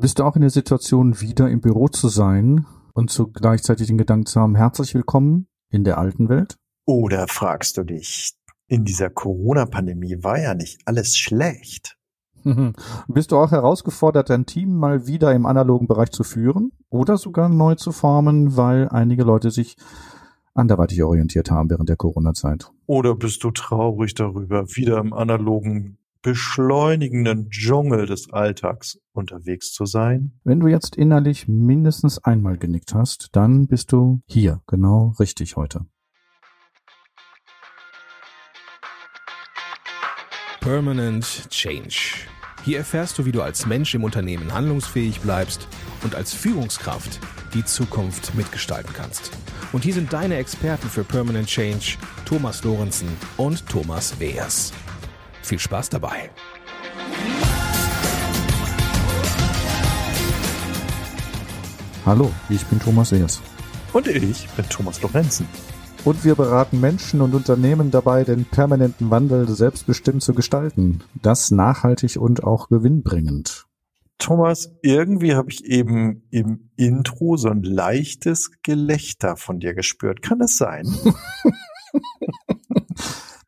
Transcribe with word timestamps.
Bist 0.00 0.18
du 0.18 0.24
auch 0.24 0.34
in 0.34 0.40
der 0.40 0.50
Situation, 0.50 1.20
wieder 1.20 1.50
im 1.50 1.60
Büro 1.60 1.86
zu 1.88 2.08
sein 2.08 2.64
und 2.94 3.10
zu 3.10 3.30
gleichzeitig 3.30 3.88
den 3.88 3.98
Gedanken 3.98 4.24
zu 4.24 4.40
haben, 4.40 4.56
herzlich 4.56 4.94
willkommen 4.94 5.46
in 5.68 5.84
der 5.84 5.98
alten 5.98 6.30
Welt? 6.30 6.56
Oder 6.86 7.28
fragst 7.28 7.76
du 7.76 7.84
dich, 7.84 8.32
in 8.66 8.86
dieser 8.86 9.10
Corona-Pandemie 9.10 10.16
war 10.22 10.40
ja 10.40 10.54
nicht 10.54 10.80
alles 10.86 11.18
schlecht. 11.18 11.98
Bist 13.08 13.30
du 13.30 13.36
auch 13.36 13.50
herausgefordert, 13.50 14.30
dein 14.30 14.46
Team 14.46 14.74
mal 14.74 15.06
wieder 15.06 15.34
im 15.34 15.44
analogen 15.44 15.86
Bereich 15.86 16.12
zu 16.12 16.24
führen 16.24 16.72
oder 16.88 17.18
sogar 17.18 17.50
neu 17.50 17.74
zu 17.74 17.92
formen, 17.92 18.56
weil 18.56 18.88
einige 18.88 19.24
Leute 19.24 19.50
sich 19.50 19.76
anderweitig 20.54 21.02
orientiert 21.02 21.50
haben 21.50 21.68
während 21.68 21.90
der 21.90 21.96
Corona-Zeit? 21.96 22.70
Oder 22.86 23.14
bist 23.14 23.44
du 23.44 23.50
traurig 23.50 24.14
darüber, 24.14 24.66
wieder 24.70 24.98
im 24.98 25.12
analogen 25.12 25.98
beschleunigenden 26.22 27.50
Dschungel 27.50 28.06
des 28.06 28.32
Alltags 28.32 28.98
unterwegs 29.12 29.72
zu 29.72 29.86
sein? 29.86 30.38
Wenn 30.44 30.60
du 30.60 30.68
jetzt 30.68 30.96
innerlich 30.96 31.48
mindestens 31.48 32.18
einmal 32.18 32.58
genickt 32.58 32.94
hast, 32.94 33.28
dann 33.32 33.66
bist 33.66 33.92
du 33.92 34.20
hier 34.26 34.60
genau 34.66 35.14
richtig 35.18 35.56
heute. 35.56 35.86
Permanent 40.60 41.48
Change. 41.50 42.26
Hier 42.64 42.78
erfährst 42.78 43.18
du, 43.18 43.24
wie 43.24 43.32
du 43.32 43.40
als 43.40 43.64
Mensch 43.64 43.94
im 43.94 44.04
Unternehmen 44.04 44.52
handlungsfähig 44.52 45.20
bleibst 45.20 45.66
und 46.04 46.14
als 46.14 46.34
Führungskraft 46.34 47.18
die 47.54 47.64
Zukunft 47.64 48.34
mitgestalten 48.34 48.92
kannst. 48.92 49.30
Und 49.72 49.84
hier 49.84 49.94
sind 49.94 50.12
deine 50.12 50.36
Experten 50.36 50.88
für 50.88 51.04
Permanent 51.04 51.48
Change, 51.48 51.96
Thomas 52.26 52.62
Lorenzen 52.62 53.08
und 53.38 53.66
Thomas 53.68 54.20
Weers. 54.20 54.72
Viel 55.42 55.58
Spaß 55.58 55.88
dabei. 55.90 56.30
Hallo, 62.06 62.30
ich 62.48 62.64
bin 62.66 62.78
Thomas 62.80 63.12
Weers. 63.12 63.40
Und 63.92 64.06
ich 64.06 64.48
bin 64.50 64.68
Thomas 64.68 65.02
Lorenzen. 65.02 65.46
Und 66.04 66.24
wir 66.24 66.34
beraten 66.34 66.80
Menschen 66.80 67.20
und 67.20 67.34
Unternehmen 67.34 67.90
dabei, 67.90 68.24
den 68.24 68.44
permanenten 68.44 69.10
Wandel 69.10 69.48
selbstbestimmt 69.48 70.22
zu 70.22 70.32
gestalten. 70.32 71.02
Das 71.20 71.50
nachhaltig 71.50 72.16
und 72.16 72.42
auch 72.42 72.68
gewinnbringend. 72.68 73.66
Thomas, 74.18 74.70
irgendwie 74.82 75.34
habe 75.34 75.50
ich 75.50 75.64
eben 75.64 76.22
im 76.30 76.70
Intro 76.76 77.36
so 77.36 77.48
ein 77.48 77.62
leichtes 77.62 78.50
Gelächter 78.62 79.36
von 79.36 79.60
dir 79.60 79.74
gespürt. 79.74 80.22
Kann 80.22 80.38
das 80.38 80.56
sein? 80.56 80.86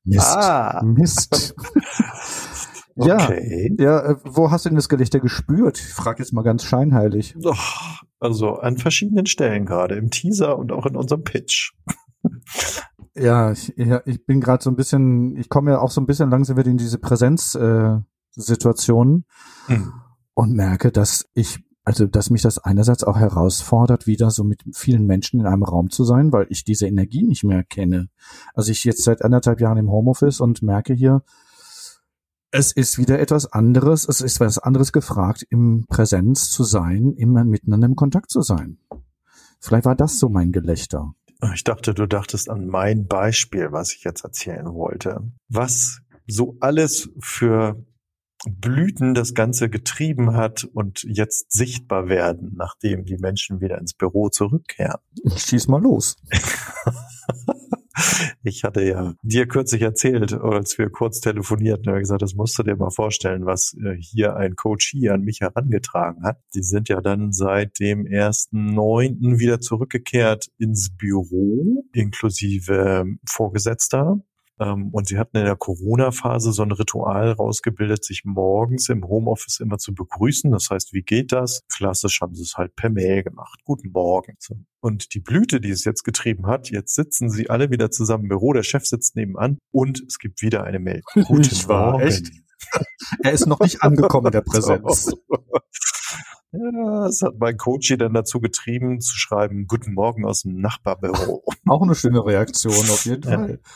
Mist. 0.05 0.37
Ah. 0.37 0.83
Mist. 0.85 1.55
okay. 2.97 3.75
Ja, 3.79 3.85
ja, 3.85 4.01
äh, 4.11 4.17
wo 4.25 4.51
hast 4.51 4.65
du 4.65 4.71
denn 4.71 4.77
das 4.77 4.89
Gelächter 4.89 5.21
gespürt? 5.21 5.79
Ich 5.79 5.93
frage 5.93 6.23
jetzt 6.23 6.33
mal 6.33 6.43
ganz 6.43 6.65
scheinheilig. 6.65 7.37
Also 8.19 8.55
an 8.55 8.79
verschiedenen 8.79 9.27
Stellen 9.27 9.67
gerade, 9.67 9.97
im 9.97 10.11
Teaser 10.11 10.59
und 10.59 10.73
auch 10.73 10.87
in 10.87 10.97
unserem 10.97 11.25
Pitch. 11.25 11.73
Ja, 13.15 13.53
ich, 13.53 13.75
ja, 13.77 14.01
ich 14.07 14.25
bin 14.25 14.41
gerade 14.41 14.65
so 14.65 14.71
ein 14.71 14.77
bisschen, 14.77 15.37
ich 15.37 15.51
komme 15.51 15.73
ja 15.73 15.81
auch 15.81 15.91
so 15.91 16.01
ein 16.01 16.07
bisschen 16.07 16.31
langsam 16.31 16.57
wieder 16.57 16.71
in 16.71 16.79
diese 16.79 16.99
Präsenzsituation 16.99 19.27
äh, 19.69 19.75
hm. 19.75 19.93
und 20.33 20.55
merke, 20.55 20.93
dass 20.93 21.27
ich, 21.35 21.63
also 21.85 22.07
dass 22.07 22.31
mich 22.31 22.43
das 22.43 22.59
einerseits 22.59 23.05
auch 23.05 23.19
herausfordert, 23.19 24.07
wieder 24.07 24.31
so 24.31 24.45
mit 24.45 24.63
vielen 24.73 25.07
Menschen 25.07 25.41
in 25.41 25.47
einem 25.47 25.65
Raum 25.65 25.91
zu 25.91 26.05
sein, 26.05 26.33
weil 26.33 26.47
ich 26.49 26.65
diese 26.65 26.87
Energie 26.87 27.25
nicht 27.25 27.45
mehr 27.45 27.65
kenne. 27.65 28.09
Also 28.55 28.71
ich 28.71 28.85
jetzt 28.85 29.05
seit 29.05 29.23
anderthalb 29.23 29.61
Jahren 29.61 29.79
im 29.79 29.91
Homeoffice 29.91 30.41
und 30.41 30.63
merke 30.63 30.95
hier, 30.95 31.23
es 32.53 32.71
ist 32.71 32.99
wieder 32.99 33.19
etwas 33.19 33.51
anderes, 33.51 34.07
es 34.07 34.21
ist 34.21 34.39
was 34.39 34.59
anderes 34.59 34.93
gefragt, 34.93 35.45
im 35.49 35.87
Präsenz 35.89 36.51
zu 36.51 36.65
sein, 36.65 37.15
immer 37.17 37.45
miteinander 37.45 37.87
im 37.87 37.97
Kontakt 37.97 38.31
zu 38.31 38.43
sein. 38.43 38.79
Vielleicht 39.59 39.87
war 39.87 39.97
das 39.97 40.19
so 40.19 40.29
mein 40.29 40.53
Gelächter. 40.53 41.15
Ich 41.55 41.65
dachte, 41.65 41.95
du 41.95 42.07
dachtest 42.07 42.51
an 42.51 42.67
mein 42.67 43.07
Beispiel, 43.07 43.73
was 43.73 43.93
ich 43.93 44.05
jetzt 44.05 44.23
erzählen 44.23 44.73
wollte. 44.75 45.33
Was 45.49 46.03
so 46.27 46.57
alles 46.61 47.11
für 47.19 47.85
Blüten 48.49 49.15
das 49.15 49.35
Ganze 49.35 49.69
getrieben 49.69 50.35
hat 50.35 50.65
und 50.65 51.05
jetzt 51.05 51.53
sichtbar 51.53 52.09
werden, 52.09 52.55
nachdem 52.57 53.05
die 53.05 53.17
Menschen 53.17 53.61
wieder 53.61 53.79
ins 53.79 53.95
Büro 53.95 54.29
zurückkehren. 54.29 55.01
Schieß 55.37 55.69
mal 55.69 55.81
los. 55.81 56.17
Ich 58.43 58.65
hatte 58.65 58.83
ja 58.83 59.15
dir 59.23 59.47
kürzlich 59.47 59.83
erzählt, 59.83 60.33
als 60.33 60.79
wir 60.79 60.91
kurz 60.91 61.21
telefonierten, 61.21 61.89
habe 61.89 62.01
gesagt, 62.01 62.23
das 62.23 62.35
musst 62.35 62.59
du 62.59 62.63
dir 62.63 62.77
mal 62.77 62.91
vorstellen, 62.91 63.47
was 63.47 63.77
äh, 63.85 63.97
hier 63.97 64.37
ein 64.37 64.57
Coach 64.57 64.91
hier 64.91 65.15
an 65.15 65.23
mich 65.23 65.41
herangetragen 65.41 66.25
hat. 66.25 66.39
Die 66.55 66.63
sind 66.63 66.89
ja 66.89 67.01
dann 67.01 67.33
seit 67.33 67.79
dem 67.79 68.07
ersten 68.07 68.75
Neunten 68.75 69.39
wieder 69.39 69.61
zurückgekehrt 69.61 70.49
ins 70.59 70.97
Büro, 70.97 71.85
inklusive 71.93 73.05
Vorgesetzter. 73.29 74.21
Ähm, 74.61 74.91
und 74.93 75.09
sie 75.09 75.19
hatten 75.19 75.37
in 75.39 75.45
der 75.45 75.57
Corona-Phase 75.57 76.53
so 76.53 76.63
ein 76.63 76.73
Ritual 76.73 77.33
rausgebildet, 77.33 78.05
sich 78.05 78.23
morgens 78.25 78.89
im 78.89 79.05
Homeoffice 79.05 79.61
immer 79.61 79.79
zu 79.79 79.95
begrüßen. 79.95 80.51
Das 80.51 80.69
heißt, 80.71 80.93
wie 80.93 81.03
geht 81.03 81.33
das? 81.33 81.63
Klassisch 81.75 82.21
haben 82.21 82.35
sie 82.35 82.43
es 82.43 82.55
halt 82.57 82.75
per 82.77 82.91
Mail 82.91 83.23
gemacht. 83.23 83.61
Guten 83.65 83.91
Morgen. 83.91 84.37
Und 84.81 85.15
die 85.15 85.21
Blüte, 85.21 85.61
die 85.61 85.71
es 85.71 85.85
jetzt 85.85 86.05
getrieben 86.05 86.47
hat, 86.47 86.71
jetzt 86.71 86.95
sitzen 86.95 87.31
sie 87.31 87.49
alle 87.49 87.71
wieder 87.71 87.91
zusammen 87.91 88.25
im 88.25 88.29
Büro, 88.29 88.53
der 88.53 88.63
Chef 88.63 88.85
sitzt 88.85 89.17
nebenan 89.17 89.59
und 89.71 90.03
es 90.07 90.19
gibt 90.19 90.43
wieder 90.43 90.65
eine 90.65 90.79
Mail. 90.79 91.03
Guten 91.15 91.43
ich 91.43 91.69
war, 91.69 91.93
Morgen. 91.93 92.07
Echt? 92.07 92.31
er 93.23 93.33
ist 93.33 93.47
noch 93.47 93.61
nicht 93.61 93.83
angekommen 93.83 94.27
in 94.27 94.33
der 94.33 94.43
Präsenz. 94.43 95.13
Ja, 96.55 97.05
das 97.07 97.23
hat 97.23 97.39
mein 97.39 97.57
Coach 97.57 97.97
dann 97.97 98.13
dazu 98.13 98.39
getrieben, 98.39 99.01
zu 99.01 99.17
schreiben, 99.17 99.67
Guten 99.67 99.95
Morgen 99.95 100.27
aus 100.27 100.43
dem 100.43 100.61
Nachbarbüro. 100.61 101.43
Auch 101.67 101.81
eine 101.81 101.95
schöne 101.95 102.23
Reaktion, 102.27 102.75
auf 102.75 103.07
jeden 103.07 103.23
Fall. 103.23 103.51
Ja 103.53 103.71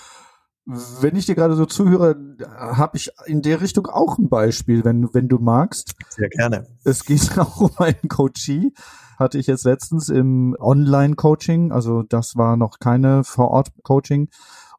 wenn 0.66 1.15
ich 1.15 1.27
dir 1.27 1.37
gerade 1.37 1.54
so 1.54 1.65
zuhöre, 1.65 2.16
habe 2.49 2.97
ich 2.97 3.10
in 3.27 3.41
der 3.41 3.60
Richtung 3.60 3.87
auch 3.87 4.19
ein 4.19 4.28
Beispiel, 4.28 4.84
wenn, 4.84 5.15
wenn 5.15 5.28
du 5.28 5.38
magst. 5.38 5.94
Sehr 6.09 6.28
gerne. 6.28 6.66
Es 6.82 7.04
geht 7.04 7.38
auch 7.38 7.60
um 7.60 7.71
einen 7.78 8.09
Coachie. 8.09 8.72
Hatte 9.16 9.38
ich 9.38 9.47
jetzt 9.47 9.65
letztens 9.65 10.09
im 10.09 10.56
Online-Coaching, 10.59 11.72
also 11.72 12.03
das 12.03 12.37
war 12.37 12.56
noch 12.56 12.81
keine 12.81 13.25
Vor-Ort-Coaching. 13.25 14.28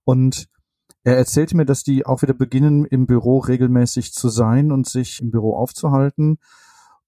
Und 0.03 0.47
er 1.03 1.17
erzählte 1.17 1.55
mir, 1.55 1.65
dass 1.65 1.83
die 1.83 2.05
auch 2.05 2.21
wieder 2.21 2.33
beginnen, 2.33 2.85
im 2.85 3.07
Büro 3.07 3.39
regelmäßig 3.39 4.13
zu 4.13 4.27
sein 4.29 4.71
und 4.71 4.87
sich 4.87 5.21
im 5.21 5.31
Büro 5.31 5.55
aufzuhalten. 5.55 6.37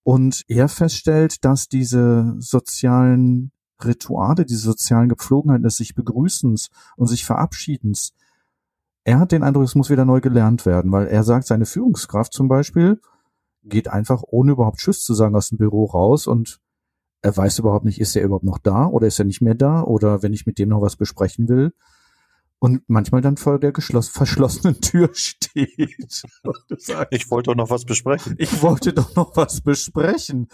Und 0.04 0.44
er 0.48 0.70
feststellt, 0.70 1.44
dass 1.44 1.68
diese 1.68 2.34
sozialen 2.40 3.52
Rituale, 3.84 4.46
diese 4.46 4.62
sozialen 4.62 5.10
Gepflogenheiten 5.10 5.64
des 5.64 5.76
sich 5.76 5.96
Begrüßens 5.96 6.70
und 6.96 7.08
sich 7.08 7.26
Verabschiedens, 7.26 8.14
er 9.04 9.20
hat 9.20 9.32
den 9.32 9.44
Eindruck, 9.44 9.64
es 9.64 9.76
muss 9.76 9.90
wieder 9.90 10.06
neu 10.06 10.22
gelernt 10.22 10.66
werden, 10.66 10.92
weil 10.92 11.08
er 11.08 11.24
sagt, 11.24 11.48
seine 11.48 11.66
Führungskraft 11.66 12.34
zum 12.34 12.48
Beispiel 12.48 13.00
geht 13.64 13.88
einfach 13.88 14.24
ohne 14.28 14.54
überhaupt 14.54 14.80
Tschüss 14.80 15.04
zu 15.04 15.14
sagen 15.14 15.36
aus 15.36 15.50
dem 15.50 15.58
Büro 15.58 15.86
raus 15.86 16.28
und 16.28 16.60
er 17.22 17.36
weiß 17.36 17.60
überhaupt 17.60 17.86
nicht, 17.86 18.00
ist 18.00 18.16
er 18.16 18.24
überhaupt 18.24 18.46
noch 18.46 18.60
da 18.60 18.86
oder 18.88 19.08
ist 19.08 19.20
er 19.20 19.26
nicht 19.26 19.42
mehr 19.42 19.56
da 19.56 19.84
oder 19.84 20.24
wenn 20.24 20.34
ich 20.34 20.46
mit 20.46 20.58
dem 20.58 20.70
noch 20.70 20.82
was 20.82 20.96
besprechen 20.96 21.50
will 21.50 21.74
und 22.60 22.84
manchmal 22.88 23.22
dann 23.22 23.38
vor 23.38 23.60
der 23.60 23.74
verschlossenen 24.02 24.80
Tür 24.82 25.10
steht. 25.14 26.24
ich 27.10 27.32
wollte 27.32 27.50
doch 27.50 27.56
noch 27.56 27.70
was 27.70 27.86
besprechen. 27.86 28.36
Ich 28.38 28.62
wollte 28.62 28.94
doch 28.94 29.16
noch 29.16 29.36
was 29.36 29.62
besprechen. 29.62 30.48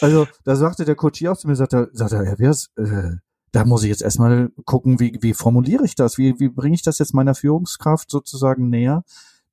Also 0.00 0.26
da 0.44 0.56
sagte 0.56 0.84
der 0.84 0.96
Coach 0.96 1.24
auch 1.26 1.36
zu 1.36 1.48
mir, 1.48 1.56
sagte, 1.56 1.90
sagte 1.92 2.16
er, 2.16 2.38
wer 2.38 2.50
ist, 2.50 2.70
äh, 2.76 3.16
da 3.54 3.64
muss 3.64 3.84
ich 3.84 3.88
jetzt 3.88 4.02
erstmal 4.02 4.50
gucken, 4.64 4.98
wie, 4.98 5.16
wie 5.20 5.32
formuliere 5.32 5.84
ich 5.84 5.94
das? 5.94 6.18
Wie, 6.18 6.40
wie 6.40 6.48
bringe 6.48 6.74
ich 6.74 6.82
das 6.82 6.98
jetzt 6.98 7.14
meiner 7.14 7.36
Führungskraft 7.36 8.10
sozusagen 8.10 8.68
näher? 8.68 9.04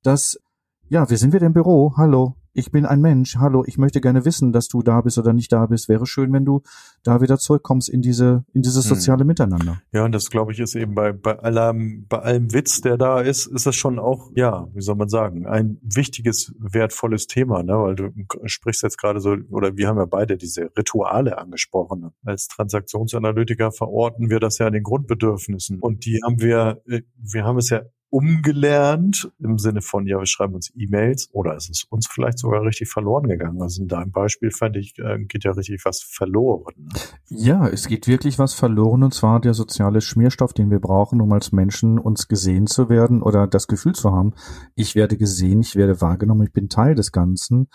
Dass, 0.02 0.40
ja, 0.88 1.08
wir 1.08 1.16
sind 1.16 1.32
wieder 1.32 1.46
im 1.46 1.52
Büro. 1.52 1.94
Hallo, 1.96 2.34
ich 2.54 2.70
bin 2.70 2.84
ein 2.84 3.00
Mensch, 3.00 3.36
hallo, 3.36 3.64
ich 3.66 3.78
möchte 3.78 4.00
gerne 4.00 4.24
wissen, 4.24 4.52
dass 4.52 4.68
du 4.68 4.82
da 4.82 5.00
bist 5.00 5.18
oder 5.18 5.32
nicht 5.32 5.52
da 5.52 5.66
bist. 5.66 5.88
Wäre 5.88 6.06
schön, 6.06 6.32
wenn 6.32 6.44
du 6.44 6.62
da 7.02 7.20
wieder 7.20 7.38
zurückkommst 7.38 7.88
in 7.88 8.02
diese, 8.02 8.44
in 8.52 8.62
dieses 8.62 8.84
hm. 8.84 8.96
soziale 8.96 9.20
hm. 9.20 9.26
Miteinander. 9.26 9.80
Ja, 9.92 10.04
und 10.04 10.12
das 10.12 10.28
glaube 10.28 10.52
ich 10.52 10.60
ist 10.60 10.74
eben 10.74 10.94
bei, 10.94 11.12
bei 11.12 11.38
allem, 11.38 12.06
bei 12.08 12.18
allem 12.18 12.52
Witz, 12.52 12.80
der 12.82 12.98
da 12.98 13.20
ist, 13.20 13.46
ist 13.46 13.66
das 13.66 13.74
schon 13.74 13.98
auch, 13.98 14.30
ja, 14.34 14.68
wie 14.74 14.82
soll 14.82 14.96
man 14.96 15.08
sagen, 15.08 15.46
ein 15.46 15.78
wichtiges, 15.82 16.54
wertvolles 16.58 17.26
Thema, 17.26 17.62
ne, 17.62 17.74
weil 17.78 17.94
du 17.94 18.10
sprichst 18.44 18.82
jetzt 18.82 18.98
gerade 18.98 19.20
so, 19.20 19.36
oder 19.50 19.76
wir 19.76 19.88
haben 19.88 19.98
ja 19.98 20.06
beide 20.06 20.36
diese 20.36 20.70
Rituale 20.76 21.38
angesprochen. 21.38 22.10
Als 22.24 22.48
Transaktionsanalytiker 22.48 23.72
verorten 23.72 24.28
wir 24.28 24.40
das 24.40 24.58
ja 24.58 24.66
in 24.66 24.74
den 24.74 24.82
Grundbedürfnissen 24.82 25.80
und 25.80 26.04
die 26.04 26.20
haben 26.22 26.40
wir, 26.40 26.82
äh, 26.86 27.02
wir 27.16 27.44
haben 27.44 27.58
es 27.58 27.70
ja 27.70 27.82
umgelernt 28.12 29.32
im 29.38 29.56
Sinne 29.58 29.80
von, 29.80 30.06
ja, 30.06 30.18
wir 30.18 30.26
schreiben 30.26 30.54
uns 30.54 30.70
E-Mails 30.76 31.30
oder 31.32 31.56
ist 31.56 31.70
es 31.70 31.84
uns 31.84 32.06
vielleicht 32.06 32.38
sogar 32.38 32.62
richtig 32.62 32.90
verloren 32.90 33.26
gegangen? 33.26 33.62
Also 33.62 33.80
in 33.80 33.88
deinem 33.88 34.12
Beispiel 34.12 34.50
fand 34.50 34.76
ich, 34.76 34.98
äh, 34.98 35.18
geht 35.24 35.44
ja 35.44 35.52
richtig 35.52 35.82
was 35.86 36.02
verloren. 36.02 36.74
Ne? 36.76 37.00
Ja, 37.30 37.66
es 37.66 37.88
geht 37.88 38.06
wirklich 38.06 38.38
was 38.38 38.52
verloren 38.52 39.02
und 39.02 39.14
zwar 39.14 39.40
der 39.40 39.54
soziale 39.54 40.02
Schmierstoff, 40.02 40.52
den 40.52 40.70
wir 40.70 40.78
brauchen, 40.78 41.22
um 41.22 41.32
als 41.32 41.52
Menschen 41.52 41.98
uns 41.98 42.28
gesehen 42.28 42.66
zu 42.66 42.90
werden 42.90 43.22
oder 43.22 43.46
das 43.46 43.66
Gefühl 43.66 43.94
zu 43.94 44.12
haben, 44.12 44.34
ich 44.74 44.94
werde 44.94 45.16
gesehen, 45.16 45.62
ich 45.62 45.74
werde 45.74 46.02
wahrgenommen, 46.02 46.42
ich 46.46 46.52
bin 46.52 46.68
Teil 46.68 46.94
des 46.94 47.12
Ganzen. 47.12 47.68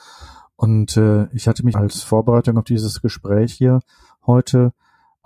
Und 0.55 0.97
äh, 0.97 1.27
ich 1.33 1.47
hatte 1.47 1.65
mich 1.65 1.75
als 1.75 2.03
Vorbereitung 2.03 2.59
auf 2.59 2.63
dieses 2.63 3.01
Gespräch 3.01 3.53
hier 3.53 3.79
heute 4.27 4.71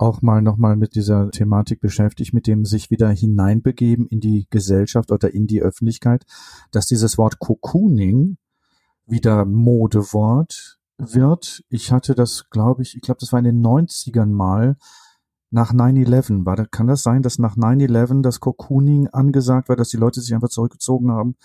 auch 0.02 0.20
mal 0.20 0.42
nochmal 0.42 0.76
mit 0.76 0.96
dieser 0.96 1.30
Thematik 1.30 1.80
beschäftigt, 1.80 2.34
mit 2.34 2.46
dem 2.46 2.64
sich 2.64 2.90
wieder 2.90 3.08
hineinbegeben 3.08 4.06
in 4.08 4.20
die 4.20 4.46
Gesellschaft 4.50 5.12
oder 5.12 5.32
in 5.32 5.46
die 5.46 5.62
Öffentlichkeit, 5.62 6.24
dass 6.72 6.86
dieses 6.86 7.18
Wort 7.18 7.38
Cocooning 7.38 8.36
wieder 9.06 9.44
Modewort 9.44 10.78
wird. 10.98 11.62
Ich 11.68 11.92
hatte 11.92 12.14
das, 12.14 12.50
glaube 12.50 12.82
ich, 12.82 12.96
ich 12.96 13.02
glaube, 13.02 13.20
das 13.20 13.32
war 13.32 13.38
in 13.38 13.44
den 13.44 13.64
90ern 13.64 14.26
mal 14.26 14.76
nach 15.50 15.72
9-11. 15.72 16.44
War 16.44 16.66
kann 16.66 16.88
das 16.88 17.02
sein, 17.02 17.22
dass 17.22 17.38
nach 17.38 17.56
9-11 17.56 18.22
das 18.22 18.40
Cocooning 18.40 19.08
angesagt 19.08 19.68
war, 19.68 19.76
dass 19.76 19.90
die 19.90 19.98
Leute 19.98 20.20
sich 20.20 20.34
einfach 20.34 20.48
zurückgezogen 20.48 21.12
haben, 21.12 21.36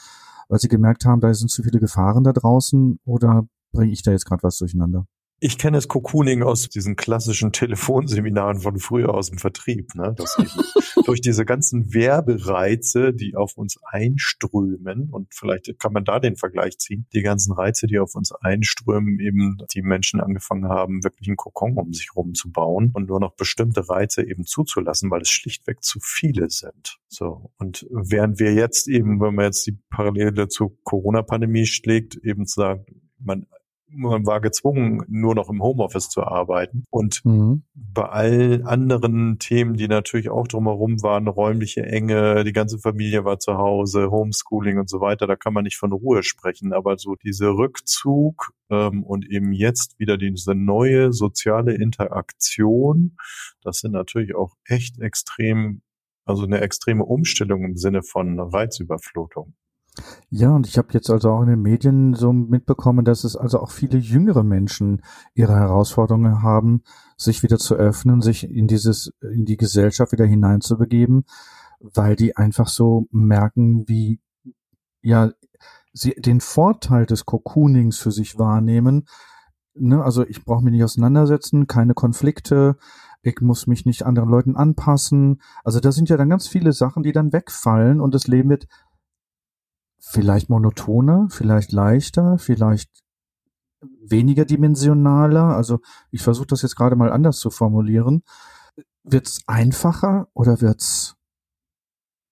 weil 0.50 0.60
sie 0.60 0.68
gemerkt 0.68 1.06
haben, 1.06 1.22
da 1.22 1.32
sind 1.34 1.52
zu 1.52 1.62
viele 1.62 1.80
Gefahren 1.80 2.24
da 2.24 2.34
draußen? 2.34 3.00
Oder 3.06 3.48
bringe 3.72 3.92
ich 3.92 4.02
da 4.02 4.12
jetzt 4.12 4.26
gerade 4.26 4.44
was 4.44 4.58
durcheinander? 4.58 5.06
Ich 5.40 5.60
kenne 5.60 5.78
das 5.78 5.88
Cocooning 5.88 6.42
aus 6.42 6.68
diesen 6.68 6.96
klassischen 6.96 7.52
Telefonseminaren 7.52 8.60
von 8.60 8.80
früher 8.80 9.14
aus 9.14 9.30
dem 9.30 9.38
Vertrieb, 9.38 9.94
ne? 9.94 10.16
dass 10.18 10.36
durch 11.06 11.22
diese 11.22 11.46
ganzen 11.46 11.94
Werbereize, 11.94 13.14
die 13.14 13.36
auf 13.36 13.56
uns 13.56 13.78
einströmen, 13.84 15.10
und 15.12 15.28
vielleicht 15.36 15.78
kann 15.78 15.94
man 15.94 16.06
da 16.06 16.20
den 16.20 16.38
Vergleich 16.38 16.80
ziehen, 16.80 17.06
die 17.14 17.22
ganzen 17.22 17.54
Reize, 17.54 17.86
die 17.86 18.00
auf 18.00 18.16
uns 18.16 18.32
einströmen, 18.32 19.20
eben 19.20 19.58
die 19.72 19.84
Menschen 19.84 20.22
angefangen 20.22 20.70
haben, 20.70 21.04
wirklich 21.04 21.28
einen 21.28 21.38
Kokon 21.38 21.78
um 21.78 21.94
sich 21.94 22.16
rumzubauen 22.16 22.90
und 22.96 23.08
nur 23.08 23.20
noch 23.20 23.36
bestimmte 23.36 23.88
Reize 23.88 24.28
eben 24.28 24.44
zuzulassen, 24.44 25.12
weil 25.12 25.22
es 25.22 25.30
schlichtweg 25.30 25.84
zu 25.84 26.00
viele 26.02 26.50
sind. 26.50 26.98
So. 27.10 27.52
Und 27.60 27.86
während 27.92 28.40
wir 28.40 28.56
jetzt 28.56 28.88
eben, 28.88 29.22
wenn 29.22 29.36
man 29.36 29.46
jetzt 29.46 29.68
die 29.68 29.78
Parallele 29.92 30.48
zur 30.48 30.76
Corona-Pandemie 30.84 31.68
schlägt, 31.68 32.16
eben 32.24 32.48
sagen, 32.48 32.86
man 33.20 33.46
man 33.90 34.26
war 34.26 34.42
gezwungen, 34.42 35.04
nur 35.08 35.36
noch 35.36 35.50
im 35.50 35.62
Homeoffice 35.62 36.10
zu 36.10 36.24
arbeiten. 36.24 36.84
Und 36.90 37.24
mhm. 37.24 37.64
bei 37.74 38.04
allen 38.04 38.66
anderen 38.66 39.40
Themen, 39.40 39.76
die 39.76 39.88
natürlich 39.88 40.30
auch 40.30 40.48
drumherum 40.48 41.02
waren, 41.04 41.28
räumliche 41.28 41.84
Enge, 41.84 42.44
die 42.44 42.54
ganze 42.54 42.80
Familie 42.80 43.26
war 43.26 43.40
zu 43.40 43.58
Hause, 43.58 44.12
Homeschooling 44.12 44.78
und 44.78 44.90
so 44.90 45.00
weiter, 45.00 45.28
da 45.28 45.36
kann 45.36 45.54
man 45.54 45.64
nicht 45.64 45.78
von 45.78 45.92
Ruhe 45.92 46.24
sprechen. 46.24 46.74
Aber 46.74 46.98
so 46.98 47.16
dieser 47.16 47.50
Rückzug 47.52 48.52
ähm, 48.70 49.04
und 49.04 49.30
eben 49.30 49.54
jetzt 49.54 49.98
wieder 50.00 50.18
diese 50.18 50.54
neue 50.54 51.14
soziale 51.14 51.74
Interaktion, 51.74 53.18
das 53.62 53.80
sind 53.80 53.92
natürlich 53.92 54.36
auch 54.36 54.56
echt 54.66 55.00
extrem, 55.00 55.82
also 56.26 56.44
eine 56.44 56.62
extreme 56.62 57.06
Umstellung 57.06 57.64
im 57.64 57.78
Sinne 57.78 58.04
von 58.04 58.40
Reizüberflutung. 58.40 59.54
Ja, 60.30 60.52
und 60.52 60.68
ich 60.68 60.78
habe 60.78 60.90
jetzt 60.92 61.10
also 61.10 61.32
auch 61.32 61.42
in 61.42 61.50
den 61.50 61.62
Medien 61.62 62.14
so 62.14 62.34
mitbekommen, 62.34 63.06
dass 63.06 63.24
es 63.24 63.36
also 63.36 63.60
auch 63.60 63.72
viele 63.72 63.98
jüngere 63.98 64.44
Menschen 64.44 65.02
ihre 65.34 65.56
Herausforderungen 65.56 66.42
haben, 66.44 66.84
sich 67.16 67.44
wieder 67.44 67.58
zu 67.58 67.76
öffnen, 67.76 68.22
sich 68.22 68.50
in 68.50 68.68
dieses, 68.68 69.12
in 69.22 69.46
die 69.46 69.58
Gesellschaft 69.58 70.12
wieder 70.12 70.26
hineinzubegeben, 70.26 71.26
weil 71.80 72.16
die 72.16 72.36
einfach 72.36 72.68
so 72.68 73.08
merken, 73.12 73.88
wie, 73.88 74.20
ja, 75.02 75.32
sie 75.94 76.14
den 76.14 76.42
Vorteil 76.42 77.06
des 77.06 77.26
Cocoonings 77.26 77.98
für 77.98 78.12
sich 78.12 78.38
wahrnehmen. 78.38 79.08
Ne, 79.76 80.04
also 80.04 80.26
ich 80.26 80.44
brauche 80.44 80.64
mich 80.64 80.72
nicht 80.72 80.84
auseinandersetzen, 80.84 81.68
keine 81.68 81.94
Konflikte, 81.94 82.78
ich 83.22 83.42
muss 83.42 83.68
mich 83.68 83.86
nicht 83.86 84.04
anderen 84.04 84.30
Leuten 84.30 84.56
anpassen. 84.56 85.42
Also 85.64 85.80
da 85.80 85.92
sind 85.92 86.10
ja 86.10 86.18
dann 86.18 86.30
ganz 86.30 86.48
viele 86.48 86.72
Sachen, 86.72 87.04
die 87.04 87.12
dann 87.12 87.34
wegfallen 87.34 88.00
und 88.00 88.14
das 88.14 88.28
Leben 88.28 88.50
wird 88.50 88.68
vielleicht 90.10 90.50
monotoner, 90.50 91.28
vielleicht 91.30 91.72
leichter, 91.72 92.38
vielleicht 92.38 92.90
weniger 94.02 94.46
dimensionaler. 94.46 95.56
Also 95.56 95.80
ich 96.12 96.24
versuche 96.24 96.48
das 96.48 96.62
jetzt 96.62 96.76
gerade 96.76 96.96
mal 96.96 97.12
anders 97.12 97.40
zu 97.40 97.50
formulieren. 97.50 98.24
Wird's 99.04 99.42
einfacher 99.48 100.28
oder 100.34 100.62
wird's 100.62 101.18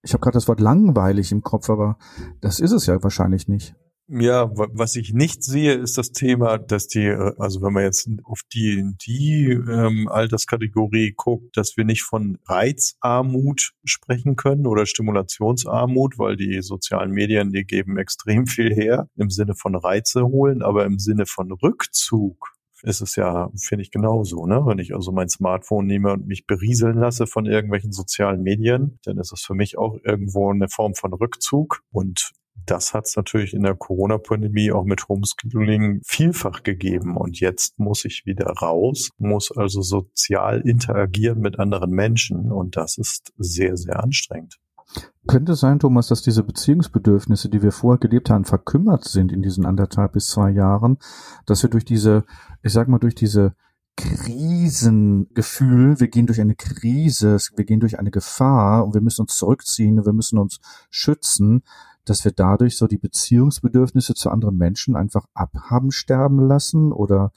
ich 0.06 0.12
habe 0.12 0.20
gerade 0.20 0.34
das 0.34 0.46
Wort 0.46 0.60
langweilig 0.60 1.32
im 1.32 1.42
Kopf, 1.42 1.68
aber 1.68 1.98
das 2.40 2.60
ist 2.60 2.70
es 2.70 2.86
ja 2.86 3.02
wahrscheinlich 3.02 3.48
nicht. 3.48 3.74
Ja, 4.08 4.48
was 4.54 4.94
ich 4.94 5.12
nicht 5.14 5.42
sehe, 5.42 5.74
ist 5.74 5.98
das 5.98 6.12
Thema, 6.12 6.58
dass 6.58 6.86
die, 6.86 7.06
äh, 7.06 7.32
also 7.38 7.60
wenn 7.60 7.72
man 7.72 7.82
jetzt 7.82 8.08
auf 8.22 8.42
die, 8.52 8.94
die 9.04 9.50
ähm, 9.50 10.06
Alterskategorie 10.06 11.14
guckt, 11.16 11.56
dass 11.56 11.76
wir 11.76 11.84
nicht 11.84 12.04
von 12.04 12.38
Reizarmut 12.46 13.72
sprechen 13.84 14.36
können 14.36 14.68
oder 14.68 14.86
Stimulationsarmut, 14.86 16.20
weil 16.20 16.36
die 16.36 16.62
sozialen 16.62 17.10
Medien, 17.10 17.50
die 17.50 17.64
geben 17.64 17.98
extrem 17.98 18.46
viel 18.46 18.72
her 18.72 19.08
im 19.16 19.28
Sinne 19.28 19.56
von 19.56 19.74
Reize 19.74 20.22
holen, 20.24 20.62
aber 20.62 20.84
im 20.84 21.00
Sinne 21.00 21.26
von 21.26 21.50
Rückzug 21.50 22.52
ist 22.82 23.00
es 23.00 23.16
ja, 23.16 23.50
finde 23.56 23.82
ich, 23.82 23.90
genauso. 23.90 24.46
Ne? 24.46 24.62
Wenn 24.64 24.78
ich 24.78 24.94
also 24.94 25.10
mein 25.10 25.28
Smartphone 25.28 25.86
nehme 25.86 26.12
und 26.12 26.28
mich 26.28 26.46
berieseln 26.46 26.98
lasse 26.98 27.26
von 27.26 27.46
irgendwelchen 27.46 27.90
sozialen 27.90 28.42
Medien, 28.42 29.00
dann 29.04 29.18
ist 29.18 29.32
es 29.32 29.42
für 29.42 29.54
mich 29.54 29.76
auch 29.78 29.98
irgendwo 30.04 30.50
eine 30.52 30.68
Form 30.68 30.94
von 30.94 31.12
Rückzug. 31.12 31.82
Und 31.90 32.30
das 32.64 32.94
hat 32.94 33.06
es 33.06 33.16
natürlich 33.16 33.54
in 33.54 33.62
der 33.62 33.74
Corona-Pandemie 33.74 34.72
auch 34.72 34.84
mit 34.84 35.08
Homeschooling 35.08 36.00
vielfach 36.04 36.62
gegeben. 36.62 37.16
Und 37.16 37.38
jetzt 37.38 37.78
muss 37.78 38.04
ich 38.04 38.24
wieder 38.26 38.46
raus, 38.46 39.10
muss 39.18 39.56
also 39.56 39.82
sozial 39.82 40.62
interagieren 40.62 41.40
mit 41.40 41.58
anderen 41.58 41.90
Menschen. 41.90 42.50
Und 42.50 42.76
das 42.76 42.98
ist 42.98 43.32
sehr, 43.36 43.76
sehr 43.76 44.02
anstrengend. 44.02 44.58
Könnte 45.26 45.52
es 45.52 45.60
sein, 45.60 45.80
Thomas, 45.80 46.08
dass 46.08 46.22
diese 46.22 46.44
Beziehungsbedürfnisse, 46.44 47.48
die 47.48 47.62
wir 47.62 47.72
vorher 47.72 47.98
gelebt 47.98 48.30
haben, 48.30 48.44
verkümmert 48.44 49.04
sind 49.04 49.32
in 49.32 49.42
diesen 49.42 49.66
anderthalb 49.66 50.12
bis 50.12 50.28
zwei 50.28 50.50
Jahren, 50.50 50.98
dass 51.46 51.62
wir 51.62 51.70
durch 51.70 51.84
diese, 51.84 52.24
ich 52.62 52.72
sag 52.72 52.88
mal, 52.88 52.98
durch 52.98 53.16
diese 53.16 53.54
Krisengefühl, 53.96 55.98
wir 55.98 56.08
gehen 56.08 56.26
durch 56.26 56.40
eine 56.40 56.54
Krise, 56.54 57.38
wir 57.56 57.64
gehen 57.64 57.80
durch 57.80 57.98
eine 57.98 58.10
Gefahr 58.10 58.84
und 58.84 58.94
wir 58.94 59.00
müssen 59.00 59.22
uns 59.22 59.36
zurückziehen, 59.36 60.04
wir 60.04 60.12
müssen 60.12 60.38
uns 60.38 60.60
schützen, 60.90 61.62
dass 62.06 62.24
wir 62.24 62.32
dadurch 62.32 62.76
so 62.76 62.86
die 62.86 62.98
Beziehungsbedürfnisse 62.98 64.14
zu 64.14 64.30
anderen 64.30 64.56
Menschen 64.56 64.96
einfach 64.96 65.26
abhaben 65.34 65.90
sterben 65.90 66.40
lassen 66.40 66.92
oder 66.92 67.32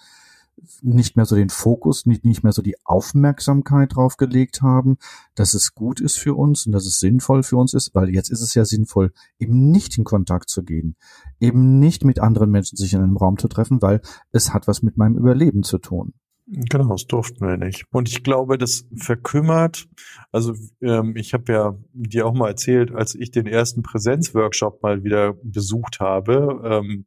nicht 0.82 1.16
mehr 1.16 1.26
so 1.26 1.36
den 1.36 1.50
Fokus, 1.50 2.06
nicht, 2.06 2.26
nicht 2.26 2.44
mehr 2.44 2.52
so 2.52 2.62
die 2.62 2.76
Aufmerksamkeit 2.84 3.96
drauf 3.96 4.18
gelegt 4.18 4.62
haben, 4.62 4.98
dass 5.36 5.54
es 5.54 5.74
gut 5.74 6.00
ist 6.00 6.18
für 6.18 6.36
uns 6.36 6.66
und 6.66 6.74
dass 6.74 6.86
es 6.86 7.00
sinnvoll 7.00 7.44
für 7.44 7.58
uns 7.58 7.74
ist, 7.74 7.96
weil 7.96 8.10
jetzt 8.10 8.30
ist 8.30 8.42
es 8.42 8.54
ja 8.54 8.66
sinnvoll, 8.66 9.12
eben 9.38 9.72
nicht 9.72 9.98
in 9.98 10.04
Kontakt 10.04 10.50
zu 10.50 10.64
gehen, 10.64 10.96
eben 11.40 11.80
nicht 11.80 12.04
mit 12.04 12.20
anderen 12.20 12.52
Menschen 12.52 12.78
sich 12.78 12.94
in 12.94 13.02
einem 13.02 13.18
Raum 13.18 13.38
zu 13.38 13.48
treffen, 13.48 13.82
weil 13.82 14.02
es 14.32 14.54
hat 14.54 14.68
was 14.68 14.82
mit 14.82 14.98
meinem 14.98 15.18
Überleben 15.18 15.64
zu 15.64 15.78
tun. 15.78 16.14
Genau, 16.52 16.90
das 16.90 17.06
durften 17.06 17.48
wir 17.48 17.58
nicht. 17.58 17.84
Und 17.92 18.10
ich 18.10 18.24
glaube, 18.24 18.58
das 18.58 18.88
verkümmert. 18.96 19.88
Also 20.32 20.56
ähm, 20.82 21.16
ich 21.16 21.34
habe 21.34 21.54
ja 21.54 21.78
dir 21.94 22.26
auch 22.26 22.34
mal 22.34 22.48
erzählt, 22.48 22.92
als 22.92 23.14
ich 23.14 23.30
den 23.30 23.46
ersten 23.46 23.84
Präsenzworkshop 23.84 24.82
mal 24.82 25.04
wieder 25.04 25.36
besucht 25.44 26.00
habe, 26.00 26.60
ähm, 26.64 27.06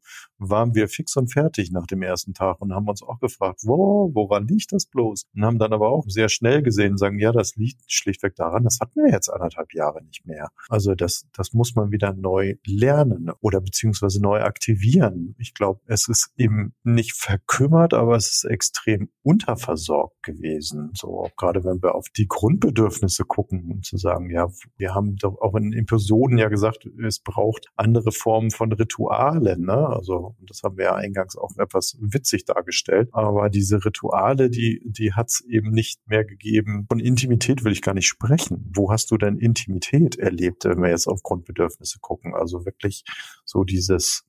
waren 0.51 0.75
wir 0.75 0.89
fix 0.89 1.17
und 1.17 1.33
fertig 1.33 1.71
nach 1.73 1.87
dem 1.87 2.03
ersten 2.03 2.35
Tag 2.35 2.61
und 2.61 2.73
haben 2.73 2.89
uns 2.89 3.03
auch 3.03 3.19
gefragt, 3.19 3.61
wo, 3.65 4.11
woran 4.15 4.47
liegt 4.47 4.73
das 4.73 4.87
bloß? 4.87 5.25
Und 5.35 5.45
haben 5.45 5.59
dann 5.59 5.73
aber 5.73 5.89
auch 5.91 6.05
sehr 6.09 6.29
schnell 6.29 6.63
gesehen, 6.63 6.97
sagen, 6.97 7.19
ja, 7.19 7.33
das 7.33 7.57
liegt 7.57 7.81
schlichtweg 7.87 8.35
daran, 8.37 8.65
das 8.65 8.79
hatten 8.81 9.03
wir 9.03 9.11
jetzt 9.11 9.29
anderthalb 9.29 9.73
Jahre 9.75 10.03
nicht 10.05 10.27
mehr. 10.27 10.51
Also 10.69 10.95
das, 10.95 11.27
das 11.33 11.53
muss 11.53 11.75
man 11.75 11.91
wieder 11.91 12.13
neu 12.13 12.57
lernen 12.67 13.31
oder 13.41 13.61
beziehungsweise 13.61 14.21
neu 14.21 14.41
aktivieren. 14.43 15.35
Ich 15.39 15.55
glaube, 15.55 15.81
es 15.87 16.09
ist 16.09 16.33
eben 16.37 16.75
nicht 16.83 17.15
verkümmert, 17.15 17.95
aber 17.95 18.17
es 18.17 18.31
ist 18.33 18.45
extrem 18.45 19.11
unterversorgt 19.23 20.23
gewesen. 20.23 20.91
So, 20.95 21.21
auch 21.21 21.37
gerade 21.37 21.65
wenn 21.65 21.83
wir 21.83 21.95
auf 21.95 22.09
die 22.17 22.27
Grundbedürfnisse 22.27 23.25
gucken 23.25 23.71
und 23.71 23.85
zu 23.85 23.97
sagen, 23.97 24.31
ja, 24.31 24.49
wir 24.77 24.95
haben 24.95 25.17
doch 25.17 25.41
auch 25.41 25.55
in 25.55 25.73
Episoden 25.73 26.39
ja 26.39 26.49
gesagt, 26.49 26.87
es 27.07 27.21
braucht 27.21 27.67
andere 27.77 28.13
Formen 28.13 28.51
von 28.51 28.73
Ritualen, 28.73 29.63
ne? 29.63 29.89
Also 29.89 30.32
und 30.41 30.51
das 30.51 30.63
haben 30.63 30.77
wir 30.77 30.85
ja 30.87 30.95
eingangs 30.95 31.37
auch 31.37 31.57
etwas 31.59 31.97
witzig 32.01 32.45
dargestellt. 32.45 33.09
Aber 33.13 33.51
diese 33.51 33.85
Rituale, 33.85 34.51
die, 34.51 34.83
die 34.85 35.13
hat 35.13 35.29
es 35.29 35.41
eben 35.43 35.71
nicht 35.71 36.01
mehr 36.07 36.25
gegeben. 36.25 36.87
Von 36.89 37.01
Intimität 37.01 37.65
will 37.65 37.73
ich 37.73 37.83
gar 37.83 37.95
nicht 37.95 38.09
sprechen. 38.09 38.71
Wo 38.75 38.91
hast 38.91 39.11
du 39.11 39.17
denn 39.17 39.39
Intimität 39.39 40.17
erlebt, 40.17 40.65
wenn 40.65 40.83
wir 40.83 40.91
jetzt 40.91 41.07
auf 41.07 41.23
Grundbedürfnisse 41.23 41.99
gucken? 42.01 42.35
Also 42.35 42.65
wirklich 42.65 43.05
so 43.45 43.65
dieses 43.65 44.25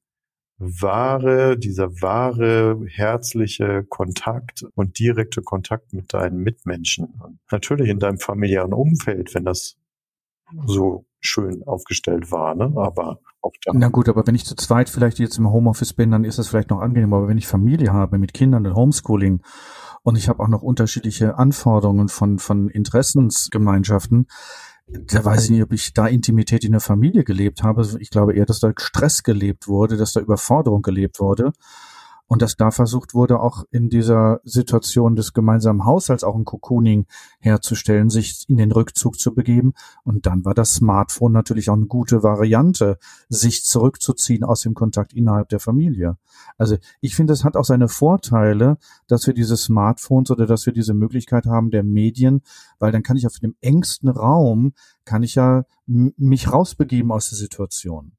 wahre, 0.58 1.58
dieser 1.58 2.02
wahre, 2.02 2.86
herzliche 2.88 3.84
Kontakt 3.84 4.66
und 4.76 5.00
direkte 5.00 5.42
Kontakt 5.42 5.94
mit 5.94 6.14
deinen 6.14 6.38
Mitmenschen. 6.38 7.06
Und 7.24 7.40
natürlich 7.52 7.90
in 7.90 8.00
deinem 8.00 8.20
familiären 8.20 8.74
Umfeld, 8.74 9.34
wenn 9.34 9.46
das 9.46 9.78
so 10.66 11.06
schön 11.26 11.64
aufgestellt 11.66 12.32
war, 12.32 12.56
ne? 12.56 12.72
Aber 12.76 13.20
auch 13.42 13.54
da. 13.64 13.72
Na 13.74 13.90
gut, 13.90 14.10
aber 14.10 14.26
wenn 14.28 14.36
ich 14.36 14.46
zu 14.46 14.56
zweit 14.56 14.90
vielleicht 14.90 15.20
jetzt 15.20 15.38
im 15.38 15.52
Homeoffice 15.52 15.94
bin, 15.94 16.12
dann 16.12 16.24
ist 16.24 16.40
das 16.40 16.48
vielleicht 16.48 16.70
noch 16.70 16.80
angenehm. 16.80 17.14
Aber 17.14 17.28
wenn 17.28 17.38
ich 17.38 17.48
Familie 17.48 17.94
habe 17.94 18.18
mit 18.18 18.34
Kindern 18.34 18.66
und 18.66 18.76
Homeschooling 18.76 19.42
und 20.04 20.18
ich 20.18 20.30
habe 20.30 20.44
auch 20.44 20.48
noch 20.48 20.62
unterschiedliche 20.62 21.38
Anforderungen 21.38 22.10
von, 22.10 22.40
von 22.40 22.70
Interessensgemeinschaften, 22.70 24.28
da 24.88 25.24
weiß 25.24 25.46
ich 25.46 25.50
nicht, 25.52 25.64
ob 25.64 25.72
ich 25.72 25.94
da 25.94 26.08
Intimität 26.08 26.64
in 26.64 26.74
der 26.74 26.82
Familie 26.82 27.24
gelebt 27.24 27.64
habe. 27.64 27.88
Ich 28.00 28.10
glaube 28.10 28.34
eher, 28.36 28.46
dass 28.46 28.60
da 28.60 28.74
Stress 28.76 29.24
gelebt 29.24 29.68
wurde, 29.68 29.98
dass 29.98 30.14
da 30.14 30.20
Überforderung 30.20 30.82
gelebt 30.82 31.20
wurde. 31.20 31.54
Und 32.28 32.42
dass 32.42 32.56
da 32.56 32.72
versucht 32.72 33.14
wurde, 33.14 33.40
auch 33.40 33.66
in 33.70 33.90
dieser 33.90 34.40
Situation 34.44 35.16
des 35.16 35.34
gemeinsamen 35.34 35.86
Haushalts 35.86 36.24
auch 36.24 36.36
ein 36.36 36.46
Cocooning 36.46 37.06
herzustellen, 37.40 38.10
sich 38.10 38.46
in 38.48 38.58
den 38.58 38.72
Rückzug 38.72 39.20
zu 39.20 39.34
begeben. 39.34 39.74
Und 40.04 40.26
dann 40.26 40.46
war 40.46 40.54
das 40.54 40.74
Smartphone 40.76 41.32
natürlich 41.32 41.70
auch 41.70 41.76
eine 41.76 41.86
gute 41.86 42.24
Variante, 42.24 42.98
sich 43.30 43.66
zurückzuziehen 43.66 44.44
aus 44.44 44.62
dem 44.62 44.74
Kontakt 44.74 45.14
innerhalb 45.14 45.50
der 45.50 45.60
Familie. 45.60 46.18
Also 46.58 46.78
ich 47.02 47.16
finde, 47.16 47.34
es 47.34 47.44
hat 47.44 47.56
auch 47.56 47.66
seine 47.66 47.88
Vorteile, 47.88 48.78
dass 49.08 49.28
wir 49.28 49.34
diese 49.34 49.58
Smartphones 49.58 50.32
oder 50.32 50.46
dass 50.46 50.66
wir 50.66 50.74
diese 50.74 50.94
Möglichkeit 50.94 51.46
haben 51.46 51.72
der 51.72 51.84
Medien, 51.84 52.42
weil 52.80 52.92
dann 52.92 53.04
kann 53.04 53.18
ich 53.18 53.28
auf 53.28 53.40
dem 53.40 53.56
engsten 53.62 54.10
Raum, 54.10 54.74
kann 55.06 55.24
ich 55.24 55.36
ja 55.36 55.66
mich 55.86 56.52
rausbegeben 56.52 57.12
aus 57.12 57.30
der 57.30 57.38
Situation. 57.38 58.14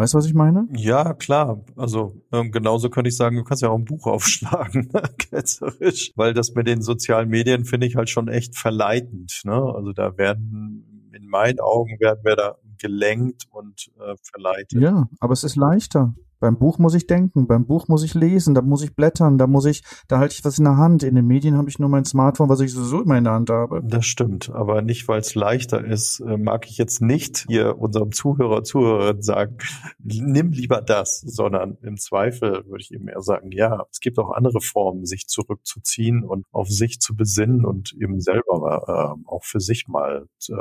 Weißt 0.00 0.14
du, 0.14 0.18
was 0.18 0.24
ich 0.24 0.32
meine? 0.32 0.66
Ja, 0.74 1.12
klar. 1.12 1.62
Also 1.76 2.22
ähm, 2.32 2.52
genauso 2.52 2.88
könnte 2.88 3.08
ich 3.08 3.16
sagen, 3.18 3.36
du 3.36 3.44
kannst 3.44 3.62
ja 3.62 3.68
auch 3.68 3.76
ein 3.76 3.84
Buch 3.84 4.06
aufschlagen, 4.06 4.88
ne, 4.94 5.02
ketzerisch, 5.18 6.12
weil 6.16 6.32
das 6.32 6.54
mit 6.54 6.66
den 6.66 6.80
sozialen 6.80 7.28
Medien 7.28 7.66
finde 7.66 7.86
ich 7.86 7.96
halt 7.96 8.08
schon 8.08 8.28
echt 8.28 8.56
verleitend. 8.56 9.42
Ne? 9.44 9.52
Also 9.52 9.92
da 9.92 10.16
werden, 10.16 11.10
in 11.14 11.26
meinen 11.26 11.60
Augen 11.60 12.00
werden 12.00 12.20
wir 12.24 12.34
da 12.34 12.56
gelenkt 12.80 13.46
und 13.50 13.92
äh, 13.98 14.16
verleitet. 14.22 14.80
Ja, 14.80 15.08
aber 15.20 15.32
es 15.32 15.44
ist 15.44 15.56
leichter. 15.56 16.14
Beim 16.40 16.58
Buch 16.58 16.78
muss 16.78 16.94
ich 16.94 17.06
denken, 17.06 17.46
beim 17.46 17.66
Buch 17.66 17.86
muss 17.88 18.02
ich 18.02 18.14
lesen, 18.14 18.54
da 18.54 18.62
muss 18.62 18.82
ich 18.82 18.96
blättern, 18.96 19.36
da 19.36 19.46
muss 19.46 19.66
ich, 19.66 19.82
da 20.08 20.18
halte 20.18 20.34
ich 20.34 20.44
was 20.44 20.58
in 20.58 20.64
der 20.64 20.78
Hand. 20.78 21.02
In 21.02 21.14
den 21.14 21.26
Medien 21.26 21.58
habe 21.58 21.68
ich 21.68 21.78
nur 21.78 21.90
mein 21.90 22.06
Smartphone, 22.06 22.48
was 22.48 22.60
ich 22.60 22.72
sowieso 22.72 23.02
immer 23.02 23.18
in 23.18 23.24
der 23.24 23.34
Hand 23.34 23.50
habe. 23.50 23.82
Das 23.84 24.06
stimmt, 24.06 24.48
aber 24.48 24.80
nicht, 24.80 25.06
weil 25.06 25.20
es 25.20 25.34
leichter 25.34 25.84
ist, 25.84 26.20
äh, 26.20 26.38
mag 26.38 26.66
ich 26.66 26.78
jetzt 26.78 27.02
nicht 27.02 27.44
hier 27.46 27.78
unserem 27.78 28.12
Zuhörer, 28.12 28.64
Zuhörerin 28.64 29.20
sagen, 29.20 29.58
nimm 29.98 30.52
lieber 30.52 30.80
das, 30.80 31.20
sondern 31.20 31.76
im 31.82 31.98
Zweifel 31.98 32.64
würde 32.66 32.80
ich 32.80 32.90
eben 32.90 33.08
eher 33.08 33.20
sagen, 33.20 33.52
ja, 33.52 33.84
es 33.92 34.00
gibt 34.00 34.18
auch 34.18 34.30
andere 34.30 34.62
Formen, 34.62 35.04
sich 35.04 35.26
zurückzuziehen 35.28 36.24
und 36.24 36.46
auf 36.52 36.68
sich 36.68 37.00
zu 37.00 37.14
besinnen 37.14 37.66
und 37.66 37.92
eben 38.00 38.18
selber 38.18 39.18
äh, 39.20 39.28
auch 39.28 39.44
für 39.44 39.60
sich 39.60 39.88
mal 39.88 40.26
äh, 40.48 40.54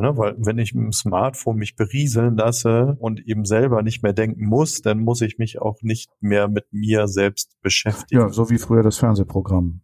Ne? 0.00 0.16
Weil 0.16 0.34
wenn 0.38 0.58
ich 0.58 0.74
mit 0.74 0.84
dem 0.84 0.92
Smartphone 0.92 1.56
mich 1.56 1.76
berieseln 1.76 2.36
lasse 2.36 2.96
und 2.98 3.26
eben 3.26 3.44
selber 3.44 3.82
nicht 3.82 4.02
mehr 4.02 4.12
denken 4.12 4.46
muss, 4.46 4.80
dann 4.80 5.00
muss 5.00 5.20
ich 5.20 5.38
mich 5.38 5.60
auch 5.60 5.82
nicht 5.82 6.10
mehr 6.20 6.48
mit 6.48 6.66
mir 6.72 7.08
selbst 7.08 7.56
beschäftigen. 7.62 8.20
Ja, 8.20 8.28
so 8.28 8.50
wie 8.50 8.58
früher 8.58 8.82
das 8.82 8.98
Fernsehprogramm. 8.98 9.82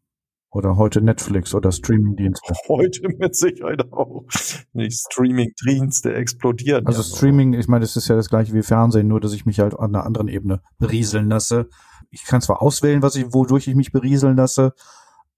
Oder 0.54 0.76
heute 0.76 1.00
Netflix 1.00 1.52
oder 1.52 1.72
Streamingdienste. 1.72 2.54
Heute 2.68 3.08
mit 3.08 3.34
Sicherheit 3.34 3.92
auch. 3.92 4.24
Die 4.72 4.88
Streamingdienste 4.88 6.14
explodieren. 6.14 6.86
Also 6.86 7.02
ja 7.02 7.16
Streaming, 7.16 7.54
ich 7.54 7.66
meine, 7.66 7.80
das 7.80 7.96
ist 7.96 8.06
ja 8.06 8.14
das 8.14 8.28
gleiche 8.28 8.52
wie 8.54 8.62
Fernsehen, 8.62 9.08
nur 9.08 9.18
dass 9.18 9.32
ich 9.32 9.46
mich 9.46 9.58
halt 9.58 9.76
an 9.76 9.92
einer 9.92 10.06
anderen 10.06 10.28
Ebene 10.28 10.62
berieseln 10.78 11.28
lasse. 11.28 11.68
Ich 12.10 12.22
kann 12.22 12.40
zwar 12.40 12.62
auswählen, 12.62 13.02
was 13.02 13.16
ich, 13.16 13.34
wodurch 13.34 13.66
ich 13.66 13.74
mich 13.74 13.90
berieseln 13.90 14.36
lasse, 14.36 14.74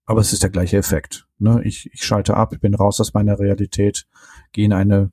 aber 0.07 0.21
es 0.21 0.33
ist 0.33 0.41
der 0.41 0.49
gleiche 0.49 0.77
Effekt. 0.77 1.27
Ne? 1.37 1.61
Ich, 1.63 1.91
ich 1.93 2.03
schalte 2.03 2.35
ab, 2.35 2.55
bin 2.61 2.73
raus 2.73 2.99
aus 2.99 3.13
meiner 3.13 3.37
Realität, 3.39 4.07
gehe 4.53 4.65
in 4.65 4.73
eine 4.73 5.11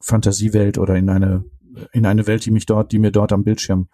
Fantasiewelt 0.00 0.78
oder 0.78 0.96
in 0.96 1.08
eine 1.08 1.44
in 1.92 2.06
eine 2.06 2.26
Welt, 2.26 2.46
die 2.46 2.50
mich 2.50 2.64
dort, 2.64 2.90
die 2.90 2.98
mir 2.98 3.12
dort 3.12 3.32
am 3.32 3.44
Bildschirm 3.44 3.88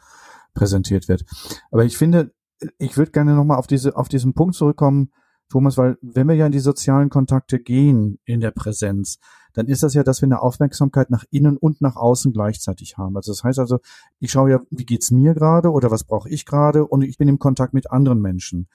präsentiert 0.55 1.09
wird. 1.09 1.25
Aber 1.73 1.85
ich 1.85 1.99
finde, 1.99 2.33
ich 2.79 2.97
würde 2.97 3.11
gerne 3.11 3.35
nochmal 3.35 3.59
auf 3.59 3.67
diese 3.67 3.97
auf 3.97 4.09
diesen 4.09 4.35
Punkt 4.35 4.55
zurückkommen, 4.55 5.11
Thomas, 5.49 5.77
weil 5.77 5.99
wenn 6.01 6.29
wir 6.29 6.37
ja 6.37 6.47
in 6.47 6.53
die 6.53 6.61
sozialen 6.61 7.11
Kontakte 7.11 7.59
gehen 7.59 8.21
in 8.25 8.41
der 8.41 8.53
Präsenz, 8.53 9.19
dann 9.55 9.67
ist 9.67 9.83
das 9.83 9.95
ja, 9.95 10.05
dass 10.05 10.23
wir 10.23 10.27
eine 10.27 10.41
Aufmerksamkeit 10.41 11.11
nach 11.11 11.25
innen 11.31 11.57
und 11.57 11.81
nach 11.81 11.97
außen 11.97 12.33
gleichzeitig 12.33 12.97
haben. 12.97 13.17
Also 13.17 13.33
das 13.33 13.43
heißt 13.43 13.59
also, 13.59 13.81
ich 14.21 14.31
schaue 14.31 14.51
ja, 14.51 14.61
wie 14.71 14.87
geht's 14.87 15.11
mir 15.11 15.35
gerade 15.35 15.73
oder 15.73 15.91
was 15.91 16.05
brauche 16.05 16.31
ich 16.31 16.47
gerade 16.47 16.87
und 16.87 17.03
ich 17.03 17.19
bin 17.19 17.29
im 17.29 17.41
Kontakt 17.41 17.75
mit 17.75 17.91
anderen 17.91 18.21
Menschen. 18.21 18.69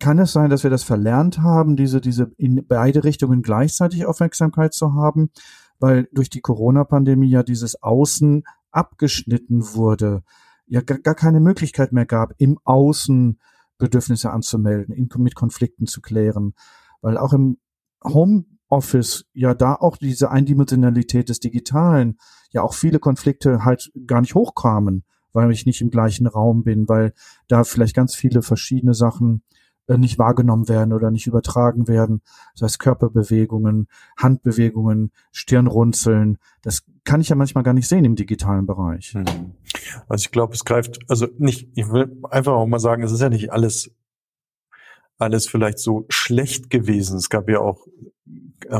Kann 0.00 0.18
es 0.18 0.32
sein, 0.32 0.50
dass 0.50 0.64
wir 0.64 0.70
das 0.70 0.82
verlernt 0.82 1.38
haben, 1.38 1.76
diese, 1.76 2.00
diese 2.00 2.32
in 2.38 2.66
beide 2.66 3.04
Richtungen 3.04 3.42
gleichzeitig 3.42 4.06
Aufmerksamkeit 4.06 4.74
zu 4.74 4.94
haben, 4.94 5.30
weil 5.78 6.08
durch 6.12 6.30
die 6.30 6.40
Corona-Pandemie 6.40 7.28
ja 7.28 7.42
dieses 7.42 7.82
Außen 7.82 8.44
abgeschnitten 8.70 9.74
wurde, 9.74 10.22
ja 10.66 10.80
gar, 10.80 10.98
gar 10.98 11.14
keine 11.14 11.40
Möglichkeit 11.40 11.92
mehr 11.92 12.06
gab, 12.06 12.32
im 12.38 12.58
Außen 12.64 13.38
Bedürfnisse 13.76 14.30
anzumelden, 14.30 14.94
in, 14.94 15.08
mit 15.18 15.34
Konflikten 15.34 15.86
zu 15.86 16.00
klären, 16.00 16.54
weil 17.02 17.18
auch 17.18 17.32
im 17.32 17.58
Homeoffice 18.02 19.26
ja 19.34 19.54
da 19.54 19.74
auch 19.74 19.96
diese 19.96 20.30
Eindimensionalität 20.30 21.28
des 21.28 21.40
Digitalen 21.40 22.18
ja 22.52 22.62
auch 22.62 22.74
viele 22.74 23.00
Konflikte 23.00 23.64
halt 23.64 23.92
gar 24.06 24.22
nicht 24.22 24.34
hochkamen, 24.34 25.04
weil 25.32 25.50
ich 25.50 25.66
nicht 25.66 25.80
im 25.82 25.90
gleichen 25.90 26.26
Raum 26.26 26.62
bin, 26.62 26.88
weil 26.88 27.12
da 27.48 27.64
vielleicht 27.64 27.94
ganz 27.94 28.14
viele 28.14 28.42
verschiedene 28.42 28.94
Sachen 28.94 29.42
nicht 29.98 30.18
wahrgenommen 30.18 30.68
werden 30.68 30.92
oder 30.92 31.10
nicht 31.10 31.26
übertragen 31.26 31.88
werden. 31.88 32.22
Das 32.54 32.62
heißt 32.62 32.78
Körperbewegungen, 32.78 33.88
Handbewegungen, 34.16 35.12
Stirnrunzeln. 35.32 36.38
Das 36.62 36.84
kann 37.04 37.20
ich 37.20 37.28
ja 37.28 37.36
manchmal 37.36 37.64
gar 37.64 37.74
nicht 37.74 37.88
sehen 37.88 38.04
im 38.04 38.16
digitalen 38.16 38.66
Bereich. 38.66 39.14
Hm. 39.14 39.54
Also 40.08 40.22
ich 40.22 40.30
glaube, 40.30 40.54
es 40.54 40.64
greift, 40.64 41.00
also 41.08 41.26
nicht, 41.38 41.68
ich 41.74 41.90
will 41.90 42.16
einfach 42.30 42.52
auch 42.52 42.66
mal 42.66 42.80
sagen, 42.80 43.02
es 43.02 43.12
ist 43.12 43.20
ja 43.20 43.28
nicht 43.28 43.52
alles 43.52 43.90
alles 45.20 45.46
vielleicht 45.46 45.78
so 45.78 46.06
schlecht 46.08 46.70
gewesen. 46.70 47.18
Es 47.18 47.28
gab 47.28 47.48
ja 47.48 47.60
auch 47.60 47.86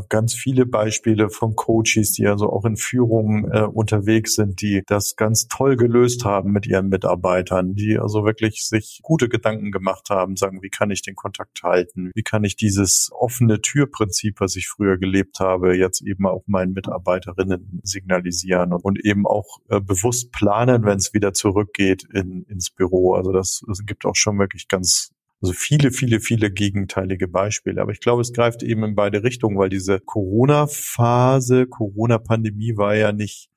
ganz 0.09 0.35
viele 0.35 0.67
Beispiele 0.67 1.31
von 1.31 1.57
Coaches, 1.57 2.13
die 2.13 2.27
also 2.27 2.51
auch 2.51 2.65
in 2.65 2.77
Führungen 2.77 3.51
äh, 3.51 3.63
unterwegs 3.63 4.35
sind, 4.35 4.61
die 4.61 4.83
das 4.87 5.17
ganz 5.17 5.49
toll 5.49 5.77
gelöst 5.77 6.25
haben 6.25 6.53
mit 6.53 6.67
ihren 6.67 6.89
Mitarbeitern, 6.89 7.75
die 7.75 7.99
also 7.99 8.25
wirklich 8.25 8.67
sich 8.67 9.01
gute 9.03 9.29
Gedanken 9.29 9.73
gemacht 9.73 10.11
haben, 10.11 10.37
sagen, 10.37 10.63
wie 10.63 10.71
kann 10.71 10.91
ich 10.91 11.03
den 11.03 11.15
Kontakt 11.15 11.63
halten? 11.63 12.11
Wie 12.15 12.23
kann 12.23 12.45
ich 12.45 12.57
dieses 12.57 13.11
offene 13.13 13.61
Türprinzip, 13.61 14.41
was 14.41 14.57
ich 14.57 14.69
früher 14.69 14.99
gelebt 14.99 15.41
habe, 15.41 15.77
jetzt 15.77 16.03
eben 16.03 16.27
auch 16.27 16.45
meinen 16.47 16.73
Mitarbeiterinnen 16.73 17.81
signalisieren 17.83 18.73
und, 18.73 18.85
und 18.85 19.05
eben 19.05 19.27
auch 19.27 19.59
äh, 19.69 19.81
bewusst 19.81 20.33
planen, 20.33 20.85
wenn 20.85 20.99
es 20.99 21.15
wieder 21.15 21.33
zurückgeht 21.33 22.05
in, 22.13 22.45
ins 22.49 22.71
Büro. 22.71 23.15
Also 23.15 23.33
das, 23.33 23.63
das 23.67 23.85
gibt 23.85 24.05
auch 24.05 24.17
schon 24.17 24.39
wirklich 24.39 24.69
ganz 24.69 25.13
also 25.43 25.55
viele, 25.55 25.91
viele, 25.91 26.21
viele 26.21 26.51
gegenteilige 26.51 27.29
Beispiele. 27.29 27.81
Aber 27.81 27.93
ich 27.93 28.01
glaube, 28.01 28.21
es 28.23 28.33
greift 28.33 28.63
eben 28.63 28.85
in 28.85 28.95
beide 28.95 29.23
Richtungen, 29.23 29.59
weil 29.59 29.71
diese 29.71 30.01
Corona-Phase, 30.01 31.67
Corona-Pandemie 31.67 32.77
war 32.77 32.95
ja 32.95 33.13
nicht 33.13 33.51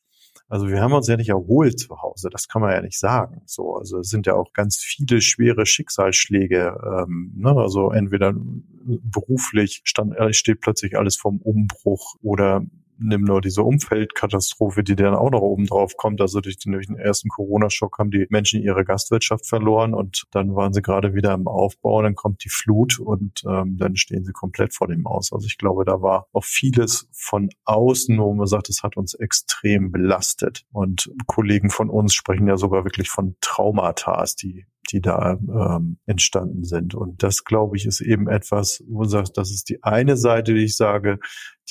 also 0.54 0.68
wir 0.68 0.82
haben 0.82 0.94
uns 0.94 1.08
ja 1.08 1.18
nicht 1.18 1.30
erholt 1.30 1.80
zu 1.80 2.00
Hause, 2.00 2.30
das 2.30 2.48
kann 2.48 2.62
man 2.62 2.72
ja 2.72 2.82
nicht 2.82 3.00
sagen. 3.00 3.42
So, 3.48 3.75
also 3.75 4.00
es 4.00 4.10
sind 4.10 4.28
ja 4.28 4.36
auch 4.36 4.54
ganz 4.54 4.78
viele 4.78 5.20
schwere 5.20 5.66
Schicksalsschläge. 5.66 6.78
Ähm, 6.86 7.34
ne? 7.36 7.56
Also 7.56 7.92
entweder 7.92 8.36
beruflich 8.36 9.82
stand, 9.84 10.16
äh, 10.16 10.32
steht 10.32 10.62
plötzlich 10.62 10.96
alles 10.96 11.16
vom 11.16 11.38
Umbruch 11.42 12.18
oder 12.22 12.62
nimm 12.97 13.21
nur 13.21 13.41
diese 13.41 13.63
Umfeldkatastrophe, 13.63 14.83
die 14.83 14.95
dann 14.95 15.15
auch 15.15 15.31
noch 15.31 15.41
oben 15.41 15.65
drauf 15.65 15.97
kommt. 15.97 16.21
Also 16.21 16.41
durch 16.41 16.57
den, 16.57 16.73
durch 16.73 16.88
den 16.88 16.97
ersten 16.97 17.29
Corona-Schock 17.29 18.00
haben 18.00 18.12
die 18.12 18.27
Menschen 18.29 18.62
ihre 18.62 18.85
Gastwirtschaft 18.85 19.47
verloren 19.47 19.93
und 19.93 20.25
dann 20.31 20.55
waren 20.55 20.73
sie 20.73 20.81
gerade 20.81 21.13
wieder 21.13 21.33
im 21.33 21.47
Aufbau, 21.47 22.01
dann 22.01 22.15
kommt 22.15 22.43
die 22.43 22.50
Flut 22.50 23.00
und 23.00 23.43
ähm, 23.47 23.77
dann 23.77 23.95
stehen 23.95 24.25
sie 24.25 24.33
komplett 24.33 24.73
vor 24.73 24.88
dem 24.88 25.05
Aus. 25.05 25.33
Also 25.33 25.47
ich 25.47 25.57
glaube, 25.57 25.85
da 25.85 26.01
war 26.01 26.27
auch 26.33 26.43
vieles 26.43 27.07
von 27.12 27.50
außen, 27.65 28.17
wo 28.17 28.33
man 28.33 28.47
sagt, 28.47 28.69
es 28.69 28.83
hat 28.83 28.97
uns 28.97 29.13
extrem 29.13 29.91
belastet. 29.91 30.65
Und 30.71 31.12
Kollegen 31.27 31.69
von 31.69 31.89
uns 31.89 32.13
sprechen 32.13 32.47
ja 32.47 32.57
sogar 32.57 32.83
wirklich 32.83 33.09
von 33.09 33.35
Traumata, 33.41 34.23
die 34.41 34.65
die 34.92 35.02
da 35.02 35.34
ähm, 35.34 35.98
entstanden 36.06 36.63
sind. 36.63 36.96
Und 36.96 37.24
das, 37.24 37.44
glaube 37.44 37.78
ich, 37.78 37.86
ist 37.86 38.02
eben 38.02 38.28
etwas, 38.28 38.84
wo 38.88 39.04
du 39.04 39.10
sagst, 39.10 39.38
das 39.38 39.52
ist 39.52 39.70
die 39.70 39.84
eine 39.84 40.18
Seite, 40.18 40.54
die 40.54 40.66
ich 40.66 40.75
sage, 40.75 41.20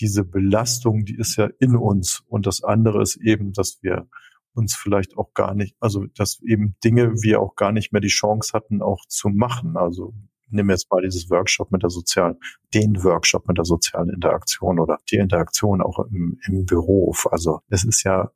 diese 0.01 0.25
Belastung, 0.25 1.05
die 1.05 1.17
ist 1.17 1.37
ja 1.37 1.49
in 1.59 1.77
uns. 1.77 2.23
Und 2.27 2.47
das 2.47 2.63
andere 2.63 3.03
ist 3.03 3.17
eben, 3.17 3.53
dass 3.53 3.79
wir 3.83 4.09
uns 4.55 4.75
vielleicht 4.75 5.17
auch 5.17 5.35
gar 5.35 5.55
nicht, 5.55 5.77
also 5.81 6.07
dass 6.15 6.41
eben 6.43 6.77
Dinge 6.85 7.13
wir 7.23 7.41
auch 7.41 7.55
gar 7.57 7.73
nicht 7.73 7.93
mehr 7.93 8.01
die 8.01 8.09
Chance 8.09 8.53
hatten, 8.53 8.83
auch 8.83 9.05
zu 9.09 9.29
machen. 9.29 9.77
Also 9.77 10.15
nimm 10.49 10.71
jetzt 10.71 10.91
mal 10.91 11.03
dieses 11.03 11.31
Workshop 11.31 11.73
mit 11.73 11.83
der 11.83 11.91
sozialen, 11.91 12.37
den 12.75 13.03
Workshop 13.03 13.49
mit 13.49 13.59
der 13.59 13.65
sozialen 13.65 14.11
Interaktion 14.11 14.79
oder 14.79 14.99
die 15.11 15.17
Interaktion 15.17 15.81
auch 15.81 15.99
im, 16.11 16.39
im 16.47 16.67
Beruf. 16.67 17.27
Also 17.31 17.61
es 17.69 17.85
ist 17.85 18.03
ja 18.05 18.31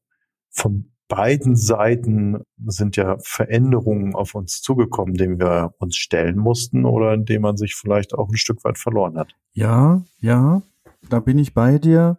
vom 0.51 0.93
beiden 1.09 1.57
Seiten 1.57 2.43
sind 2.67 2.97
ja 2.97 3.17
Veränderungen 3.21 4.15
auf 4.15 4.35
uns 4.35 4.61
zugekommen, 4.61 5.15
denen 5.15 5.39
wir 5.39 5.75
uns 5.79 5.97
stellen 5.97 6.37
mussten 6.37 6.85
oder 6.85 7.15
in 7.15 7.25
dem 7.25 7.43
man 7.43 7.57
sich 7.57 7.75
vielleicht 7.75 8.15
auch 8.15 8.29
ein 8.29 8.37
Stück 8.37 8.65
weit 8.65 8.79
verloren 8.79 9.17
hat. 9.17 9.35
Ja, 9.53 10.03
ja, 10.19 10.63
da 11.09 11.21
bin 11.21 11.39
ich 11.39 11.55
bei 11.55 11.79
dir. 11.79 12.19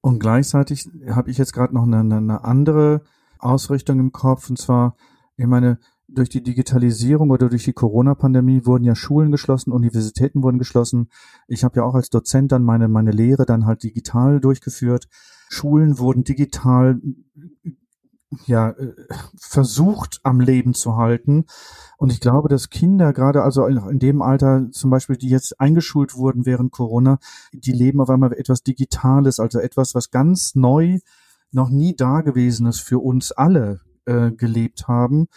Und 0.00 0.20
gleichzeitig 0.20 0.88
habe 1.08 1.30
ich 1.30 1.38
jetzt 1.38 1.52
gerade 1.52 1.74
noch 1.74 1.84
eine, 1.84 2.00
eine 2.00 2.44
andere 2.44 3.02
Ausrichtung 3.38 3.98
im 3.98 4.12
Kopf. 4.12 4.48
Und 4.48 4.58
zwar, 4.58 4.96
ich 5.36 5.46
meine, 5.46 5.78
durch 6.06 6.28
die 6.28 6.42
Digitalisierung 6.42 7.30
oder 7.30 7.48
durch 7.48 7.64
die 7.64 7.72
Corona-Pandemie 7.72 8.64
wurden 8.64 8.84
ja 8.84 8.94
Schulen 8.94 9.30
geschlossen, 9.30 9.72
Universitäten 9.72 10.42
wurden 10.42 10.58
geschlossen. 10.58 11.10
Ich 11.46 11.64
habe 11.64 11.76
ja 11.76 11.84
auch 11.84 11.94
als 11.94 12.08
Dozent 12.08 12.52
dann 12.52 12.62
meine, 12.62 12.88
meine 12.88 13.10
Lehre 13.10 13.44
dann 13.44 13.66
halt 13.66 13.82
digital 13.82 14.40
durchgeführt. 14.40 15.08
Schulen 15.50 15.98
wurden 15.98 16.24
digital 16.24 17.00
ja 18.46 18.70
äh, 18.70 18.94
versucht 19.36 20.20
am 20.22 20.40
Leben 20.40 20.74
zu 20.74 20.96
halten. 20.96 21.46
Und 21.96 22.12
ich 22.12 22.20
glaube, 22.20 22.48
dass 22.48 22.70
Kinder 22.70 23.12
gerade 23.12 23.42
also 23.42 23.66
in 23.66 23.98
dem 23.98 24.22
Alter 24.22 24.70
zum 24.70 24.90
Beispiel, 24.90 25.16
die 25.16 25.28
jetzt 25.28 25.60
eingeschult 25.60 26.14
wurden 26.14 26.46
während 26.46 26.72
Corona, 26.72 27.18
die 27.52 27.72
leben 27.72 28.00
auf 28.00 28.10
einmal 28.10 28.32
etwas 28.32 28.62
Digitales, 28.62 29.40
also 29.40 29.58
etwas, 29.58 29.94
was 29.94 30.10
ganz 30.10 30.54
neu, 30.54 30.98
noch 31.50 31.70
nie 31.70 31.96
dagewesenes 31.96 32.78
für 32.80 32.98
uns 32.98 33.32
alle 33.32 33.80
äh, 34.04 34.30
gelebt 34.32 34.88
haben. 34.88 35.28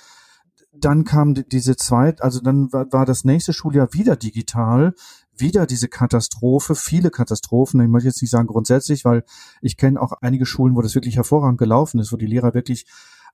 Dann 0.73 1.03
kam 1.03 1.33
diese 1.33 1.75
Zeit, 1.75 2.21
also 2.21 2.39
dann 2.39 2.71
war, 2.71 2.91
war 2.91 3.05
das 3.05 3.25
nächste 3.25 3.53
Schuljahr 3.53 3.93
wieder 3.93 4.15
digital 4.15 4.93
wieder 5.35 5.65
diese 5.65 5.87
Katastrophe, 5.87 6.75
viele 6.75 7.09
Katastrophen. 7.09 7.81
Ich 7.81 7.87
möchte 7.87 8.07
jetzt 8.07 8.21
nicht 8.21 8.31
sagen 8.31 8.47
grundsätzlich, 8.47 9.05
weil 9.05 9.23
ich 9.61 9.77
kenne 9.77 10.01
auch 10.01 10.13
einige 10.21 10.45
Schulen, 10.45 10.75
wo 10.75 10.81
das 10.81 10.95
wirklich 10.95 11.15
hervorragend 11.15 11.57
gelaufen 11.57 11.99
ist, 11.99 12.11
wo 12.11 12.17
die 12.17 12.25
Lehrer 12.27 12.53
wirklich 12.53 12.85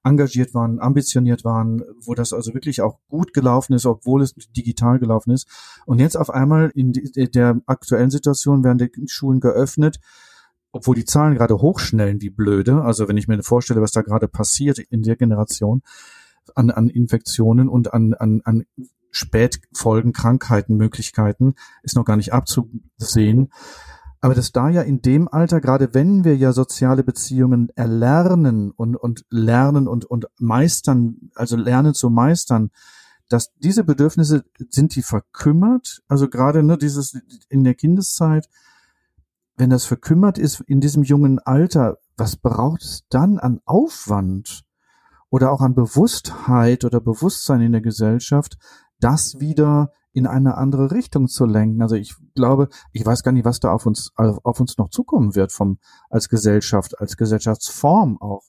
engagiert 0.03 0.53
waren, 0.53 0.79
ambitioniert 0.79 1.43
waren, 1.43 1.83
wo 1.99 2.13
das 2.13 2.33
also 2.33 2.53
wirklich 2.53 2.81
auch 2.81 2.99
gut 3.09 3.33
gelaufen 3.33 3.73
ist, 3.73 3.85
obwohl 3.85 4.21
es 4.21 4.33
digital 4.55 4.99
gelaufen 4.99 5.31
ist. 5.31 5.47
Und 5.85 5.99
jetzt 5.99 6.15
auf 6.15 6.29
einmal 6.29 6.71
in 6.75 6.93
der 6.93 7.61
aktuellen 7.65 8.11
Situation 8.11 8.63
werden 8.63 8.77
die 8.77 9.07
Schulen 9.07 9.39
geöffnet, 9.39 9.99
obwohl 10.71 10.95
die 10.95 11.05
Zahlen 11.05 11.35
gerade 11.35 11.57
hochschnellen 11.57 12.21
wie 12.21 12.29
blöde. 12.29 12.81
Also 12.83 13.07
wenn 13.07 13.17
ich 13.17 13.27
mir 13.27 13.41
vorstelle, 13.43 13.81
was 13.81 13.91
da 13.91 14.01
gerade 14.01 14.27
passiert 14.27 14.79
in 14.79 15.01
der 15.01 15.15
Generation 15.15 15.81
an, 16.55 16.69
an 16.69 16.89
Infektionen 16.89 17.67
und 17.67 17.93
an, 17.93 18.13
an, 18.13 18.41
an 18.45 18.65
Spätfolgen, 19.11 20.13
Krankheiten, 20.13 20.77
Möglichkeiten 20.77 21.55
ist 21.83 21.95
noch 21.95 22.05
gar 22.05 22.17
nicht 22.17 22.33
abzusehen. 22.33 23.49
Aber 24.19 24.33
dass 24.33 24.51
da 24.51 24.69
ja 24.69 24.81
in 24.81 25.01
dem 25.01 25.27
Alter, 25.27 25.61
gerade 25.61 25.93
wenn 25.93 26.23
wir 26.23 26.35
ja 26.35 26.51
soziale 26.51 27.03
Beziehungen 27.03 27.69
erlernen 27.75 28.71
und, 28.71 28.95
und 28.95 29.25
lernen 29.29 29.87
und, 29.87 30.05
und 30.05 30.27
meistern, 30.39 31.31
also 31.35 31.55
lernen 31.55 31.93
zu 31.93 32.09
meistern, 32.09 32.71
dass 33.29 33.53
diese 33.57 33.83
Bedürfnisse, 33.83 34.43
sind 34.69 34.95
die 34.95 35.03
verkümmert? 35.03 36.01
Also 36.07 36.29
gerade 36.29 36.63
ne, 36.63 36.77
dieses 36.77 37.19
in 37.49 37.63
der 37.63 37.75
Kindeszeit, 37.75 38.49
wenn 39.55 39.69
das 39.69 39.85
verkümmert 39.85 40.37
ist 40.37 40.61
in 40.61 40.81
diesem 40.81 41.03
jungen 41.03 41.39
Alter, 41.39 41.97
was 42.15 42.35
braucht 42.35 42.83
es 42.83 43.03
dann 43.09 43.37
an 43.37 43.59
Aufwand 43.65 44.63
oder 45.29 45.51
auch 45.51 45.61
an 45.61 45.75
Bewusstheit 45.75 46.85
oder 46.85 47.01
Bewusstsein 47.01 47.61
in 47.61 47.71
der 47.71 47.81
Gesellschaft, 47.81 48.57
das 48.99 49.39
wieder 49.39 49.91
in 50.13 50.25
eine 50.25 50.57
andere 50.57 50.91
Richtung 50.91 51.27
zu 51.27 51.45
lenken. 51.45 51.81
Also 51.81 51.95
ich 51.95 52.15
glaube, 52.33 52.69
ich 52.91 53.05
weiß 53.05 53.23
gar 53.23 53.31
nicht, 53.31 53.45
was 53.45 53.59
da 53.59 53.71
auf 53.71 53.85
uns, 53.85 54.11
auf 54.15 54.59
uns 54.59 54.77
noch 54.77 54.89
zukommen 54.89 55.35
wird 55.35 55.51
vom, 55.51 55.77
als 56.09 56.27
Gesellschaft, 56.29 56.99
als 56.99 57.17
Gesellschaftsform 57.17 58.19
auch. 58.19 58.43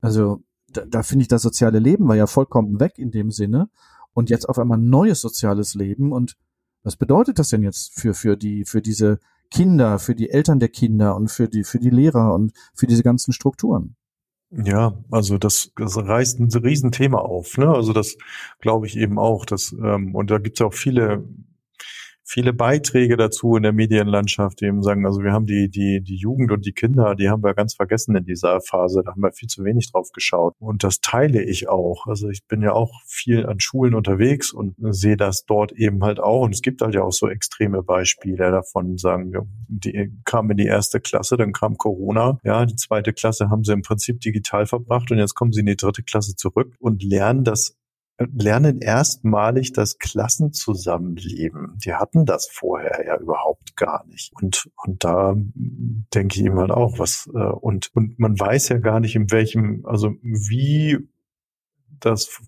Also 0.00 0.42
da, 0.68 0.84
da 0.86 1.02
finde 1.02 1.22
ich 1.22 1.28
das 1.28 1.42
soziale 1.42 1.78
Leben 1.78 2.08
war 2.08 2.16
ja 2.16 2.26
vollkommen 2.26 2.80
weg 2.80 2.98
in 2.98 3.10
dem 3.10 3.30
Sinne 3.30 3.68
und 4.12 4.30
jetzt 4.30 4.48
auf 4.48 4.58
einmal 4.58 4.78
neues 4.78 5.20
soziales 5.20 5.74
Leben 5.74 6.12
und 6.12 6.36
was 6.84 6.96
bedeutet 6.96 7.38
das 7.38 7.48
denn 7.48 7.62
jetzt 7.62 7.98
für, 7.98 8.14
für 8.14 8.36
die, 8.36 8.64
für 8.64 8.82
diese 8.82 9.18
Kinder, 9.50 9.98
für 9.98 10.14
die 10.14 10.30
Eltern 10.30 10.58
der 10.58 10.68
Kinder 10.68 11.14
und 11.14 11.30
für 11.30 11.48
die, 11.48 11.64
für 11.64 11.78
die 11.78 11.90
Lehrer 11.90 12.34
und 12.34 12.52
für 12.74 12.86
diese 12.86 13.02
ganzen 13.02 13.32
Strukturen? 13.32 13.96
Ja, 14.54 14.94
also 15.10 15.38
das, 15.38 15.72
das 15.76 15.96
reißt 15.96 16.38
ein 16.40 16.50
Riesenthema 16.52 17.18
auf. 17.18 17.56
Ne? 17.56 17.68
Also 17.68 17.94
das 17.94 18.18
glaube 18.60 18.86
ich 18.86 18.98
eben 18.98 19.18
auch. 19.18 19.46
Dass, 19.46 19.72
ähm, 19.72 20.14
und 20.14 20.30
da 20.30 20.38
gibt 20.38 20.60
es 20.60 20.66
auch 20.66 20.74
viele 20.74 21.24
viele 22.32 22.54
Beiträge 22.54 23.16
dazu 23.16 23.56
in 23.56 23.62
der 23.62 23.72
Medienlandschaft, 23.72 24.60
die 24.60 24.64
eben 24.64 24.82
sagen, 24.82 25.04
also 25.04 25.22
wir 25.22 25.32
haben 25.32 25.46
die, 25.46 25.68
die, 25.68 26.00
die 26.00 26.16
Jugend 26.16 26.50
und 26.50 26.64
die 26.64 26.72
Kinder, 26.72 27.14
die 27.14 27.28
haben 27.28 27.42
wir 27.42 27.52
ganz 27.52 27.74
vergessen 27.74 28.16
in 28.16 28.24
dieser 28.24 28.60
Phase. 28.62 29.02
Da 29.04 29.12
haben 29.12 29.22
wir 29.22 29.32
viel 29.32 29.48
zu 29.48 29.64
wenig 29.64 29.92
drauf 29.92 30.12
geschaut. 30.12 30.54
Und 30.58 30.82
das 30.82 31.00
teile 31.00 31.42
ich 31.42 31.68
auch. 31.68 32.06
Also 32.06 32.30
ich 32.30 32.46
bin 32.46 32.62
ja 32.62 32.72
auch 32.72 32.90
viel 33.06 33.44
an 33.44 33.60
Schulen 33.60 33.94
unterwegs 33.94 34.52
und 34.52 34.74
sehe 34.78 35.18
das 35.18 35.44
dort 35.44 35.72
eben 35.72 36.02
halt 36.02 36.20
auch. 36.20 36.42
Und 36.42 36.54
es 36.54 36.62
gibt 36.62 36.80
halt 36.80 36.94
ja 36.94 37.02
auch 37.02 37.12
so 37.12 37.28
extreme 37.28 37.82
Beispiele 37.82 38.50
davon, 38.50 38.96
sagen 38.96 39.32
wir, 39.32 39.46
die 39.68 40.10
kamen 40.24 40.52
in 40.52 40.56
die 40.56 40.66
erste 40.66 41.00
Klasse, 41.00 41.36
dann 41.36 41.52
kam 41.52 41.76
Corona. 41.76 42.40
Ja, 42.44 42.64
die 42.64 42.76
zweite 42.76 43.12
Klasse 43.12 43.50
haben 43.50 43.64
sie 43.64 43.72
im 43.72 43.82
Prinzip 43.82 44.20
digital 44.20 44.64
verbracht 44.66 45.10
und 45.10 45.18
jetzt 45.18 45.34
kommen 45.34 45.52
sie 45.52 45.60
in 45.60 45.66
die 45.66 45.76
dritte 45.76 46.02
Klasse 46.02 46.34
zurück 46.34 46.74
und 46.78 47.02
lernen 47.02 47.44
das 47.44 47.76
lernen 48.18 48.80
erstmalig 48.80 49.72
das 49.72 49.98
Klassenzusammenleben. 49.98 51.78
Die 51.84 51.94
hatten 51.94 52.26
das 52.26 52.48
vorher 52.48 53.04
ja 53.06 53.18
überhaupt 53.18 53.76
gar 53.76 54.06
nicht. 54.06 54.32
Und, 54.40 54.70
und 54.84 55.04
da 55.04 55.34
denke 56.14 56.38
ich 56.38 56.44
ihm 56.44 56.58
halt 56.58 56.70
auch 56.70 56.98
was, 56.98 57.28
äh, 57.34 57.38
und, 57.38 57.90
und 57.94 58.18
man 58.18 58.38
weiß 58.38 58.68
ja 58.68 58.78
gar 58.78 59.00
nicht, 59.00 59.16
in 59.16 59.30
welchem, 59.30 59.84
also 59.86 60.14
wie 60.22 60.98
das 62.00 62.40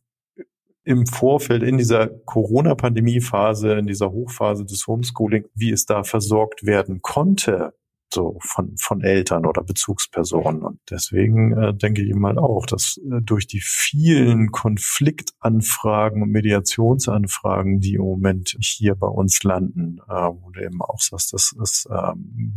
im 0.85 1.07
Vorfeld 1.07 1.63
in 1.63 1.79
dieser 1.79 2.09
Corona-Pandemie-Phase, 2.09 3.73
in 3.75 3.87
dieser 3.87 4.13
Hochphase 4.13 4.67
des 4.67 4.87
Homeschooling, 4.87 5.47
wie 5.55 5.71
es 5.71 5.87
da 5.87 6.03
versorgt 6.03 6.67
werden 6.67 7.01
konnte 7.01 7.73
so 8.15 8.39
von, 8.41 8.77
von 8.79 9.03
Eltern 9.03 9.45
oder 9.45 9.63
Bezugspersonen. 9.63 10.63
Und 10.63 10.81
deswegen 10.91 11.53
äh, 11.53 11.75
denke 11.75 12.03
ich 12.03 12.15
mal 12.15 12.39
auch, 12.39 12.67
dass 12.67 12.99
äh, 12.99 13.21
durch 13.21 13.47
die 13.47 13.61
vielen 13.63 14.51
Konfliktanfragen 14.53 16.23
und 16.23 16.31
Mediationsanfragen, 16.31 17.81
die 17.81 17.95
im 17.95 18.03
Moment 18.03 18.57
hier 18.61 18.95
bei 18.95 19.09
uns 19.09 19.43
landen, 19.43 19.99
äh, 20.09 20.13
wo 20.13 20.51
du 20.51 20.65
eben 20.65 20.81
auch 20.81 21.01
sagst, 21.01 21.33
das 21.33 21.55
ist 21.61 21.87
äh, 21.91 22.13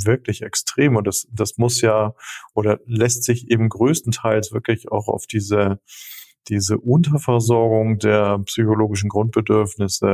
wirklich 0.05 0.43
extrem 0.43 0.95
und 0.95 1.07
das, 1.07 1.27
das 1.31 1.57
muss 1.57 1.81
ja 1.81 2.13
oder 2.53 2.79
lässt 2.85 3.23
sich 3.23 3.51
eben 3.51 3.69
größtenteils 3.69 4.53
wirklich 4.53 4.91
auch 4.91 5.07
auf 5.07 5.25
diese 5.27 5.79
diese 6.49 6.77
Unterversorgung 6.77 7.99
der 7.99 8.39
psychologischen 8.39 9.09
Grundbedürfnisse 9.09 10.05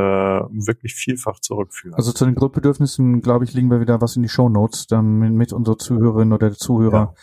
wirklich 0.51 0.95
vielfach 0.95 1.39
zurückführen. 1.39 1.95
Also 1.95 2.11
zu 2.11 2.25
den 2.25 2.35
Grundbedürfnissen, 2.35 3.21
glaube 3.21 3.45
ich, 3.45 3.53
liegen 3.53 3.69
wir 3.69 3.79
wieder 3.79 4.01
was 4.01 4.15
in 4.15 4.23
die 4.23 4.29
Show 4.29 4.49
Notes, 4.49 4.87
damit 4.87 5.53
unsere 5.53 5.77
Zuhörerinnen 5.77 6.33
oder 6.33 6.53
Zuhörer 6.53 6.93
ja. 6.93 7.13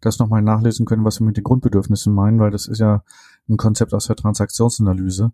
das 0.00 0.18
nochmal 0.18 0.42
nachlesen 0.42 0.86
können, 0.86 1.04
was 1.04 1.20
wir 1.20 1.26
mit 1.26 1.36
den 1.36 1.44
Grundbedürfnissen 1.44 2.14
meinen, 2.14 2.40
weil 2.40 2.50
das 2.50 2.66
ist 2.66 2.78
ja 2.78 3.02
ein 3.48 3.56
Konzept 3.56 3.94
aus 3.94 4.06
der 4.06 4.16
Transaktionsanalyse. 4.16 5.32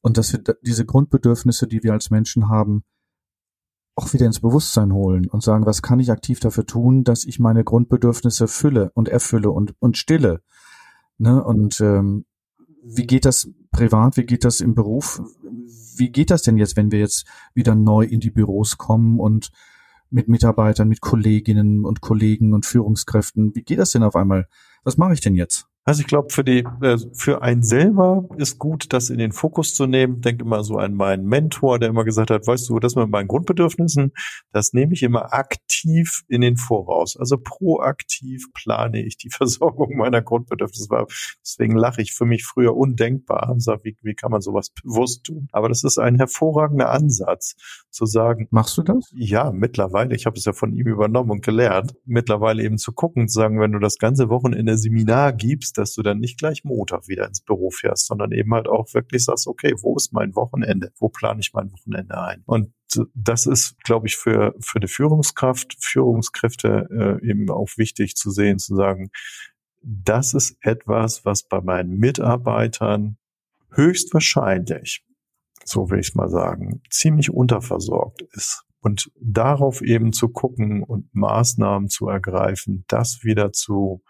Und 0.00 0.16
dass 0.16 0.32
wir 0.32 0.40
diese 0.62 0.86
Grundbedürfnisse, 0.86 1.66
die 1.66 1.82
wir 1.82 1.92
als 1.92 2.10
Menschen 2.10 2.48
haben, 2.48 2.84
auch 3.96 4.12
wieder 4.12 4.26
ins 4.26 4.40
Bewusstsein 4.40 4.92
holen 4.92 5.26
und 5.26 5.42
sagen, 5.42 5.66
was 5.66 5.82
kann 5.82 5.98
ich 5.98 6.12
aktiv 6.12 6.38
dafür 6.38 6.64
tun, 6.64 7.02
dass 7.02 7.24
ich 7.24 7.40
meine 7.40 7.64
Grundbedürfnisse 7.64 8.46
fülle 8.46 8.92
und 8.94 9.08
erfülle 9.08 9.50
und, 9.50 9.74
und 9.80 9.96
stille. 9.96 10.40
Ne? 11.18 11.42
Und 11.42 11.80
ähm, 11.80 12.24
wie 12.84 13.06
geht 13.06 13.24
das 13.24 13.50
privat, 13.70 14.16
wie 14.16 14.24
geht 14.24 14.44
das 14.44 14.60
im 14.60 14.74
Beruf? 14.74 15.22
Wie 15.96 16.10
geht 16.10 16.30
das 16.30 16.42
denn 16.42 16.56
jetzt, 16.56 16.76
wenn 16.76 16.90
wir 16.90 16.98
jetzt 16.98 17.26
wieder 17.54 17.74
neu 17.74 18.04
in 18.04 18.20
die 18.20 18.30
Büros 18.30 18.78
kommen 18.78 19.20
und 19.20 19.50
mit 20.10 20.28
Mitarbeitern, 20.28 20.88
mit 20.88 21.00
Kolleginnen 21.00 21.84
und 21.84 22.00
Kollegen 22.00 22.54
und 22.54 22.66
Führungskräften? 22.66 23.54
Wie 23.54 23.62
geht 23.62 23.78
das 23.78 23.92
denn 23.92 24.02
auf 24.02 24.16
einmal? 24.16 24.48
Was 24.84 24.96
mache 24.96 25.12
ich 25.12 25.20
denn 25.20 25.34
jetzt? 25.34 25.67
Also 25.88 26.02
ich 26.02 26.06
glaube, 26.06 26.28
für 26.28 26.44
die, 26.44 26.66
äh, 26.82 26.98
für 27.14 27.40
einen 27.40 27.62
selber 27.62 28.28
ist 28.36 28.58
gut, 28.58 28.92
das 28.92 29.08
in 29.08 29.16
den 29.16 29.32
Fokus 29.32 29.74
zu 29.74 29.86
nehmen. 29.86 30.20
Denke 30.20 30.44
immer 30.44 30.62
so 30.62 30.76
an 30.76 30.92
meinen 30.92 31.24
Mentor, 31.24 31.78
der 31.78 31.88
immer 31.88 32.04
gesagt 32.04 32.30
hat, 32.30 32.46
weißt 32.46 32.68
du, 32.68 32.78
das 32.78 32.94
mit 32.94 33.08
meinen 33.08 33.26
Grundbedürfnissen, 33.26 34.12
das 34.52 34.74
nehme 34.74 34.92
ich 34.92 35.02
immer 35.02 35.32
aktiv 35.32 36.24
in 36.28 36.42
den 36.42 36.58
Voraus. 36.58 37.16
Also 37.16 37.38
proaktiv 37.38 38.52
plane 38.52 39.02
ich 39.02 39.16
die 39.16 39.30
Versorgung 39.34 39.96
meiner 39.96 40.20
Grundbedürfnisse. 40.20 41.06
Deswegen 41.42 41.74
lache 41.74 42.02
ich 42.02 42.12
für 42.12 42.26
mich 42.26 42.44
früher 42.44 42.76
undenkbar 42.76 43.48
und 43.50 43.62
sage, 43.62 43.80
wie, 43.84 43.96
wie 44.02 44.14
kann 44.14 44.30
man 44.30 44.42
sowas 44.42 44.68
bewusst 44.68 45.24
tun? 45.24 45.48
Aber 45.52 45.70
das 45.70 45.84
ist 45.84 45.96
ein 45.96 46.16
hervorragender 46.16 46.90
Ansatz, 46.90 47.56
zu 47.90 48.04
sagen. 48.04 48.46
Machst 48.50 48.76
du 48.76 48.82
das? 48.82 49.10
Ja, 49.14 49.52
mittlerweile. 49.52 50.14
Ich 50.14 50.26
habe 50.26 50.36
es 50.36 50.44
ja 50.44 50.52
von 50.52 50.74
ihm 50.74 50.86
übernommen 50.86 51.30
und 51.30 51.42
gelernt. 51.42 51.94
Mittlerweile 52.04 52.62
eben 52.62 52.76
zu 52.76 52.92
gucken, 52.92 53.26
zu 53.26 53.38
sagen, 53.40 53.58
wenn 53.58 53.72
du 53.72 53.78
das 53.78 53.96
ganze 53.96 54.28
Wochenende 54.28 54.76
Seminar 54.76 55.32
gibst, 55.32 55.77
dass 55.78 55.94
du 55.94 56.02
dann 56.02 56.18
nicht 56.18 56.38
gleich 56.38 56.64
Montag 56.64 57.08
wieder 57.08 57.26
ins 57.26 57.40
Büro 57.40 57.70
fährst, 57.70 58.06
sondern 58.06 58.32
eben 58.32 58.52
halt 58.52 58.68
auch 58.68 58.92
wirklich 58.94 59.24
sagst, 59.24 59.46
okay, 59.46 59.74
wo 59.80 59.96
ist 59.96 60.12
mein 60.12 60.34
Wochenende? 60.34 60.92
Wo 60.98 61.08
plane 61.08 61.40
ich 61.40 61.52
mein 61.52 61.72
Wochenende 61.72 62.20
ein? 62.20 62.42
Und 62.46 62.72
das 63.14 63.46
ist, 63.46 63.78
glaube 63.84 64.06
ich, 64.06 64.16
für, 64.16 64.54
für 64.60 64.78
eine 64.78 64.88
Führungskraft, 64.88 65.76
Führungskräfte 65.78 67.18
äh, 67.22 67.28
eben 67.28 67.50
auch 67.50 67.68
wichtig 67.76 68.16
zu 68.16 68.30
sehen, 68.30 68.58
zu 68.58 68.74
sagen, 68.74 69.10
das 69.82 70.34
ist 70.34 70.56
etwas, 70.60 71.24
was 71.24 71.44
bei 71.44 71.60
meinen 71.60 71.98
Mitarbeitern 71.98 73.16
höchstwahrscheinlich, 73.72 75.04
so 75.64 75.90
will 75.90 76.00
ich 76.00 76.14
mal 76.14 76.28
sagen, 76.28 76.82
ziemlich 76.90 77.30
unterversorgt 77.30 78.22
ist. 78.32 78.64
Und 78.80 79.10
darauf 79.20 79.82
eben 79.82 80.12
zu 80.12 80.28
gucken 80.28 80.82
und 80.82 81.12
Maßnahmen 81.14 81.88
zu 81.88 82.08
ergreifen, 82.08 82.84
das 82.88 83.24
wieder 83.24 83.52
zu 83.52 84.02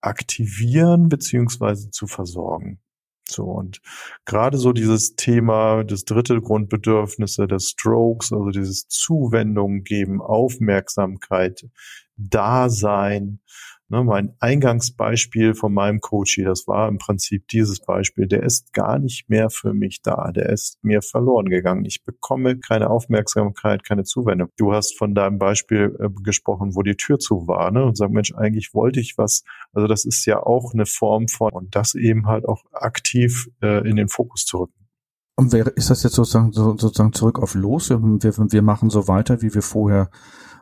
aktivieren 0.00 1.08
beziehungsweise 1.08 1.90
zu 1.90 2.06
versorgen. 2.06 2.80
So 3.28 3.44
und 3.44 3.80
gerade 4.24 4.56
so 4.56 4.72
dieses 4.72 5.16
Thema 5.16 5.82
das 5.82 6.04
dritte 6.04 6.40
Grundbedürfnisse 6.40 7.48
des 7.48 7.70
Strokes, 7.70 8.32
also 8.32 8.50
dieses 8.50 8.86
Zuwendung 8.86 9.82
geben, 9.82 10.22
Aufmerksamkeit, 10.22 11.68
Dasein, 12.16 13.40
Ne, 13.88 14.02
mein 14.02 14.34
Eingangsbeispiel 14.40 15.54
von 15.54 15.72
meinem 15.72 16.00
Coachie, 16.00 16.42
das 16.42 16.66
war 16.66 16.88
im 16.88 16.98
Prinzip 16.98 17.46
dieses 17.46 17.78
Beispiel, 17.78 18.26
der 18.26 18.42
ist 18.42 18.72
gar 18.72 18.98
nicht 18.98 19.28
mehr 19.28 19.48
für 19.48 19.74
mich 19.74 20.02
da, 20.02 20.32
der 20.32 20.48
ist 20.48 20.82
mir 20.82 21.02
verloren 21.02 21.48
gegangen. 21.48 21.84
Ich 21.84 22.02
bekomme 22.02 22.58
keine 22.58 22.90
Aufmerksamkeit, 22.90 23.84
keine 23.84 24.02
Zuwendung. 24.02 24.48
Du 24.56 24.72
hast 24.72 24.98
von 24.98 25.14
deinem 25.14 25.38
Beispiel 25.38 25.96
äh, 26.00 26.08
gesprochen, 26.24 26.74
wo 26.74 26.82
die 26.82 26.96
Tür 26.96 27.20
zu 27.20 27.46
war, 27.46 27.70
ne? 27.70 27.84
Und 27.84 27.96
sag, 27.96 28.10
Mensch, 28.10 28.34
eigentlich 28.34 28.74
wollte 28.74 28.98
ich 28.98 29.18
was. 29.18 29.44
Also 29.72 29.86
das 29.86 30.04
ist 30.04 30.26
ja 30.26 30.42
auch 30.42 30.74
eine 30.74 30.86
Form 30.86 31.28
von, 31.28 31.52
und 31.52 31.76
das 31.76 31.94
eben 31.94 32.26
halt 32.26 32.44
auch 32.44 32.64
aktiv 32.72 33.48
äh, 33.62 33.88
in 33.88 33.94
den 33.94 34.08
Fokus 34.08 34.46
zu 34.46 34.58
rücken. 34.58 34.88
Und 35.36 35.52
wäre, 35.52 35.70
ist 35.70 35.90
das 35.90 36.02
jetzt 36.02 36.14
sozusagen, 36.14 36.50
so, 36.50 36.76
sozusagen 36.76 37.12
zurück 37.12 37.38
auf 37.38 37.54
los? 37.54 37.90
Wir, 37.90 38.02
wir, 38.02 38.32
wir 38.50 38.62
machen 38.62 38.90
so 38.90 39.06
weiter, 39.06 39.42
wie 39.42 39.54
wir 39.54 39.62
vorher, 39.62 40.10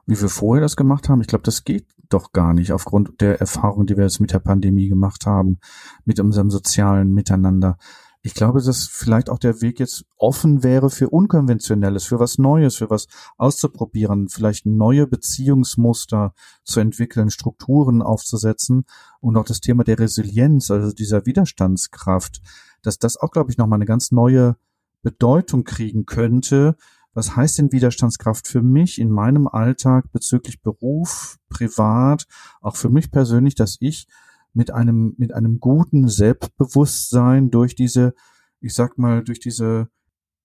wie 0.05 0.21
wir 0.21 0.29
vorher 0.29 0.61
das 0.61 0.77
gemacht 0.77 1.09
haben? 1.09 1.23
Ich 1.23 1.29
glaube, 1.29 1.45
das 1.45 1.65
geht 1.65 1.87
doch 2.09 2.33
gar 2.33 2.55
nicht 2.55 2.73
aufgrund 2.73 3.21
der 3.21 3.41
Erfahrung, 3.41 3.87
die 3.87 3.97
wir 3.97 4.05
jetzt 4.05 4.21
mit 4.21 4.33
der 4.33 4.39
Pandemie 4.39 4.89
gemacht 4.89 5.27
haben, 5.27 5.59
mit 6.05 6.21
unserem 6.21 6.51
sozialen 6.51 7.13
Miteinander. 7.13 7.77
Ich 8.27 8.33
glaube, 8.33 8.63
dass 8.63 8.87
vielleicht 8.87 9.29
auch 9.29 9.39
der 9.39 9.61
Weg 9.61 9.79
jetzt 9.79 10.07
offen 10.17 10.63
wäre 10.63 10.89
für 10.89 11.11
Unkonventionelles, 11.11 12.05
für 12.05 12.19
was 12.19 12.39
Neues, 12.39 12.77
für 12.77 12.89
was 12.89 13.07
auszuprobieren, 13.37 14.29
vielleicht 14.29 14.65
neue 14.65 15.07
Beziehungsmuster 15.07 16.33
zu 16.65 16.81
entwickeln, 16.81 17.29
Strukturen 17.29 18.01
aufzusetzen 18.01 18.87
und 19.21 19.37
auch 19.37 19.45
das 19.45 19.61
Thema 19.61 19.85
der 19.85 19.99
Resilienz, 19.99 20.71
also 20.71 20.91
dieser 20.93 21.27
Widerstandskraft, 21.27 22.41
dass 22.81 22.99
das 22.99 23.19
auch, 23.19 23.31
glaube 23.31 23.51
ich, 23.51 23.59
nochmal 23.59 23.77
eine 23.77 23.85
ganz 23.85 24.11
neue 24.11 24.57
Bedeutung 25.03 25.65
kriegen 25.65 26.07
könnte, 26.07 26.77
was 27.15 27.37
heißt 27.37 27.59
denn 27.59 27.73
Widerstandskraft 27.73 28.47
für 28.47 28.63
mich 28.63 29.01
in 29.01 29.11
meinem 29.11 29.47
Alltag 29.47 30.11
bezüglich 30.13 30.61
Beruf, 30.63 31.39
privat, 31.49 32.27
auch 32.61 32.77
für 32.77 32.91
mich 32.91 33.11
persönlich, 33.11 33.55
dass 33.55 33.77
ich 33.81 34.09
mit 34.53 34.73
einem, 34.73 35.15
mit 35.17 35.33
einem 35.33 35.61
guten 35.61 36.09
Selbstbewusstsein 36.09 37.51
durch 37.51 37.75
diese, 37.75 38.15
ich 38.61 38.75
sag 38.75 38.99
mal, 38.99 39.23
durch 39.23 39.41
diese 39.41 39.89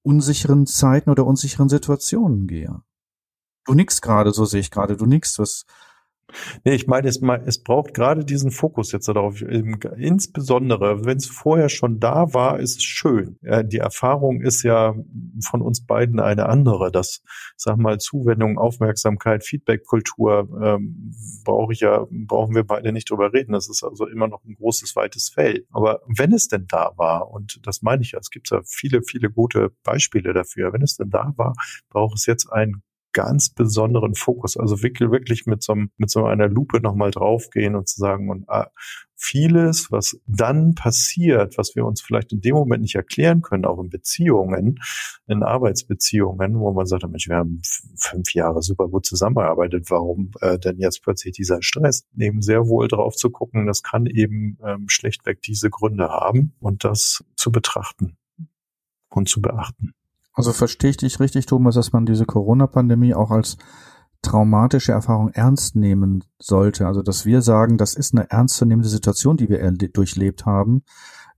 unsicheren 0.03 0.65
Zeiten 0.65 1.09
oder 1.09 1.25
unsicheren 1.25 1.69
Situationen 1.69 2.47
gehe. 2.47 2.81
Du 3.65 3.73
nix 3.73 4.01
gerade, 4.01 4.31
so 4.31 4.45
sehe 4.45 4.61
ich 4.61 4.71
gerade, 4.71 4.97
du 4.97 5.05
nix, 5.05 5.37
was, 5.37 5.65
Nee, 6.63 6.73
ich 6.73 6.87
meine, 6.87 7.07
es, 7.07 7.21
es 7.45 7.63
braucht 7.63 7.93
gerade 7.93 8.25
diesen 8.25 8.51
Fokus 8.51 8.91
jetzt 8.91 9.07
darauf. 9.07 9.41
Insbesondere, 9.41 11.05
wenn 11.05 11.17
es 11.17 11.27
vorher 11.27 11.69
schon 11.69 11.99
da 11.99 12.33
war, 12.33 12.59
ist 12.59 12.77
es 12.77 12.83
schön. 12.83 13.37
Die 13.65 13.77
Erfahrung 13.77 14.41
ist 14.41 14.63
ja 14.63 14.95
von 15.43 15.61
uns 15.61 15.85
beiden 15.85 16.19
eine 16.19 16.47
andere. 16.47 16.91
Das, 16.91 17.21
sag 17.55 17.77
mal, 17.77 17.97
Zuwendung, 17.99 18.57
Aufmerksamkeit, 18.57 19.45
Feedback-Kultur 19.45 20.49
ähm, 20.61 21.13
brauche 21.43 21.73
ich 21.73 21.81
ja, 21.81 22.05
brauchen 22.09 22.55
wir 22.55 22.63
beide 22.63 22.91
nicht 22.91 23.09
drüber 23.09 23.33
reden. 23.33 23.53
Das 23.53 23.69
ist 23.69 23.83
also 23.83 24.07
immer 24.07 24.27
noch 24.27 24.43
ein 24.45 24.55
großes, 24.55 24.95
weites 24.95 25.29
Feld. 25.29 25.65
Aber 25.71 26.01
wenn 26.07 26.33
es 26.33 26.47
denn 26.47 26.65
da 26.67 26.91
war, 26.97 27.31
und 27.31 27.59
das 27.63 27.81
meine 27.81 28.01
ich 28.01 28.11
ja, 28.11 28.19
es 28.19 28.29
gibt 28.29 28.49
ja 28.51 28.61
viele, 28.65 29.01
viele 29.03 29.29
gute 29.29 29.71
Beispiele 29.83 30.33
dafür, 30.33 30.73
wenn 30.73 30.81
es 30.81 30.95
denn 30.97 31.09
da 31.09 31.33
war, 31.37 31.55
braucht 31.89 32.17
es 32.17 32.25
jetzt 32.25 32.51
ein 32.51 32.81
ganz 33.13 33.49
besonderen 33.49 34.15
Fokus. 34.15 34.57
Also 34.57 34.83
wirklich, 34.83 35.11
wirklich 35.11 35.45
mit 35.45 35.63
so, 35.63 35.75
mit 35.97 36.09
so 36.09 36.25
einer 36.25 36.47
Lupe 36.47 36.79
nochmal 36.81 37.11
draufgehen 37.11 37.75
und 37.75 37.87
zu 37.87 37.99
sagen, 37.99 38.29
und 38.29 38.49
ah, 38.49 38.71
vieles, 39.15 39.91
was 39.91 40.19
dann 40.27 40.75
passiert, 40.75 41.57
was 41.57 41.75
wir 41.75 41.85
uns 41.85 42.01
vielleicht 42.01 42.31
in 42.31 42.41
dem 42.41 42.55
Moment 42.55 42.81
nicht 42.81 42.95
erklären 42.95 43.41
können, 43.41 43.65
auch 43.65 43.81
in 43.81 43.89
Beziehungen, 43.89 44.79
in 45.27 45.43
Arbeitsbeziehungen, 45.43 46.59
wo 46.59 46.71
man 46.71 46.85
sagt, 46.85 47.07
Mensch, 47.07 47.27
wir 47.27 47.35
haben 47.35 47.61
fünf 47.97 48.33
Jahre 48.33 48.61
super 48.61 48.87
gut 48.87 49.05
zusammengearbeitet, 49.05 49.89
warum 49.89 50.31
äh, 50.41 50.57
denn 50.57 50.77
jetzt 50.79 51.03
plötzlich 51.03 51.33
dieser 51.33 51.61
Stress? 51.61 52.07
Eben 52.17 52.41
sehr 52.41 52.67
wohl 52.67 52.87
drauf 52.87 53.15
zu 53.15 53.29
gucken, 53.29 53.67
das 53.67 53.83
kann 53.83 54.05
eben 54.05 54.57
ähm, 54.63 54.87
schlechtweg 54.87 55.41
diese 55.41 55.69
Gründe 55.69 56.09
haben 56.09 56.53
und 56.59 56.83
das 56.83 57.23
zu 57.35 57.51
betrachten 57.51 58.17
und 59.09 59.27
zu 59.27 59.41
beachten. 59.41 59.93
Also 60.39 60.53
verstehe 60.53 60.91
ich 60.91 60.95
dich 60.95 61.19
richtig, 61.19 61.47
Thomas, 61.47 61.75
dass 61.75 61.91
man 61.91 62.05
diese 62.05 62.25
Corona-Pandemie 62.25 63.13
auch 63.13 63.29
als 63.29 63.57
traumatische 64.21 64.93
Erfahrung 64.93 65.31
ernst 65.33 65.75
nehmen 65.75 66.23
sollte. 66.39 66.87
Also 66.87 67.01
dass 67.01 67.25
wir 67.25 67.41
sagen, 67.41 67.77
das 67.77 67.93
ist 67.93 68.15
eine 68.15 68.31
ernstzunehmende 68.31 68.87
Situation, 68.87 69.35
die 69.35 69.49
wir 69.49 69.69
durchlebt 69.69 70.45
haben. 70.45 70.83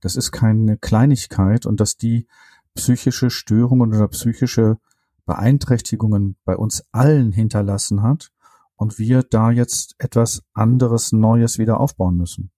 Das 0.02 0.14
ist 0.14 0.30
keine 0.30 0.78
Kleinigkeit 0.78 1.66
und 1.66 1.80
dass 1.80 1.96
die 1.96 2.28
psychische 2.76 3.30
Störungen 3.30 3.92
oder 3.92 4.06
psychische 4.06 4.78
Beeinträchtigungen 5.26 6.36
bei 6.44 6.56
uns 6.56 6.84
allen 6.92 7.32
hinterlassen 7.32 8.02
hat 8.02 8.30
und 8.76 9.00
wir 9.00 9.24
da 9.24 9.50
jetzt 9.50 9.96
etwas 9.98 10.44
anderes 10.54 11.10
Neues 11.10 11.58
wieder 11.58 11.80
aufbauen 11.80 12.16
müssen. 12.16 12.52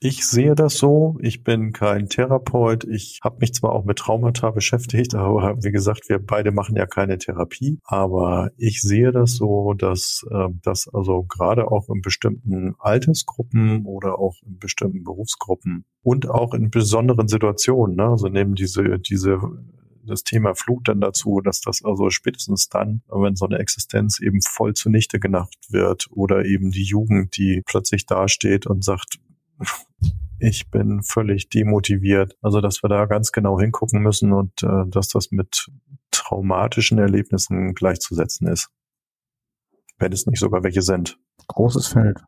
Ich 0.00 0.28
sehe 0.28 0.54
das 0.54 0.74
so. 0.74 1.16
Ich 1.20 1.42
bin 1.42 1.72
kein 1.72 2.08
Therapeut. 2.08 2.84
Ich 2.84 3.18
habe 3.24 3.38
mich 3.40 3.52
zwar 3.52 3.72
auch 3.72 3.84
mit 3.84 3.98
Traumata 3.98 4.50
beschäftigt, 4.52 5.16
aber 5.16 5.56
wie 5.64 5.72
gesagt, 5.72 6.08
wir 6.08 6.20
beide 6.20 6.52
machen 6.52 6.76
ja 6.76 6.86
keine 6.86 7.18
Therapie. 7.18 7.80
Aber 7.82 8.52
ich 8.56 8.80
sehe 8.80 9.10
das 9.10 9.32
so, 9.32 9.74
dass 9.74 10.24
äh, 10.30 10.48
das 10.62 10.86
also 10.86 11.24
gerade 11.24 11.68
auch 11.72 11.88
in 11.88 12.00
bestimmten 12.00 12.76
Altersgruppen 12.78 13.86
oder 13.86 14.20
auch 14.20 14.36
in 14.46 14.60
bestimmten 14.60 15.02
Berufsgruppen 15.02 15.84
und 16.02 16.30
auch 16.30 16.54
in 16.54 16.70
besonderen 16.70 17.26
Situationen, 17.26 17.96
ne, 17.96 18.04
also 18.04 18.28
nehmen 18.28 18.54
diese 18.54 19.00
diese 19.00 19.40
das 20.06 20.22
Thema 20.22 20.54
Flut 20.54 20.88
dann 20.88 21.00
dazu, 21.00 21.40
dass 21.40 21.60
das 21.60 21.84
also 21.84 22.08
spätestens 22.08 22.68
dann, 22.68 23.02
wenn 23.08 23.36
so 23.36 23.46
eine 23.46 23.58
Existenz 23.58 24.20
eben 24.20 24.40
voll 24.40 24.74
zunichte 24.74 25.20
gemacht 25.20 25.56
wird 25.68 26.06
oder 26.10 26.44
eben 26.44 26.70
die 26.70 26.84
Jugend, 26.84 27.36
die 27.36 27.62
plötzlich 27.66 28.06
dasteht 28.06 28.66
und 28.66 28.82
sagt, 28.84 29.18
ich 30.38 30.70
bin 30.70 31.02
völlig 31.02 31.48
demotiviert. 31.48 32.36
Also, 32.42 32.60
dass 32.60 32.82
wir 32.82 32.88
da 32.88 33.06
ganz 33.06 33.32
genau 33.32 33.58
hingucken 33.58 34.02
müssen 34.02 34.32
und 34.32 34.62
äh, 34.62 34.86
dass 34.88 35.08
das 35.08 35.30
mit 35.30 35.68
traumatischen 36.10 36.98
Erlebnissen 36.98 37.74
gleichzusetzen 37.74 38.48
ist. 38.48 38.70
Wenn 39.98 40.12
es 40.12 40.26
nicht 40.26 40.38
sogar 40.38 40.62
welche 40.62 40.82
sind. 40.82 41.18
Großes 41.48 41.88
Feld. 41.88 42.18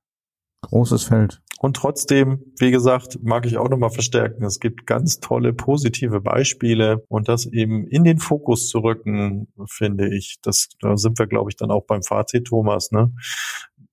Großes 0.63 1.05
Feld. 1.05 1.41
Und 1.63 1.77
trotzdem, 1.77 2.43
wie 2.59 2.71
gesagt, 2.71 3.19
mag 3.23 3.45
ich 3.45 3.59
auch 3.59 3.69
nochmal 3.69 3.91
verstärken, 3.91 4.45
es 4.45 4.61
gibt 4.61 4.87
ganz 4.87 5.21
tolle 5.21 5.53
positive 5.53 6.23
Beispiele 6.23 7.05
und 7.09 7.29
das 7.29 7.45
eben 7.45 7.87
in 7.87 8.03
den 8.03 8.19
Fokus 8.19 8.69
zu 8.69 8.79
rücken, 8.79 9.53
finde 9.69 10.09
ich, 10.09 10.39
das, 10.43 10.71
da 10.81 10.97
sind 10.97 11.19
wir, 11.19 11.27
glaube 11.27 11.51
ich, 11.51 11.57
dann 11.57 11.71
auch 11.71 11.85
beim 11.85 12.03
Fazit, 12.03 12.47
Thomas, 12.47 12.93
ne? 12.93 13.13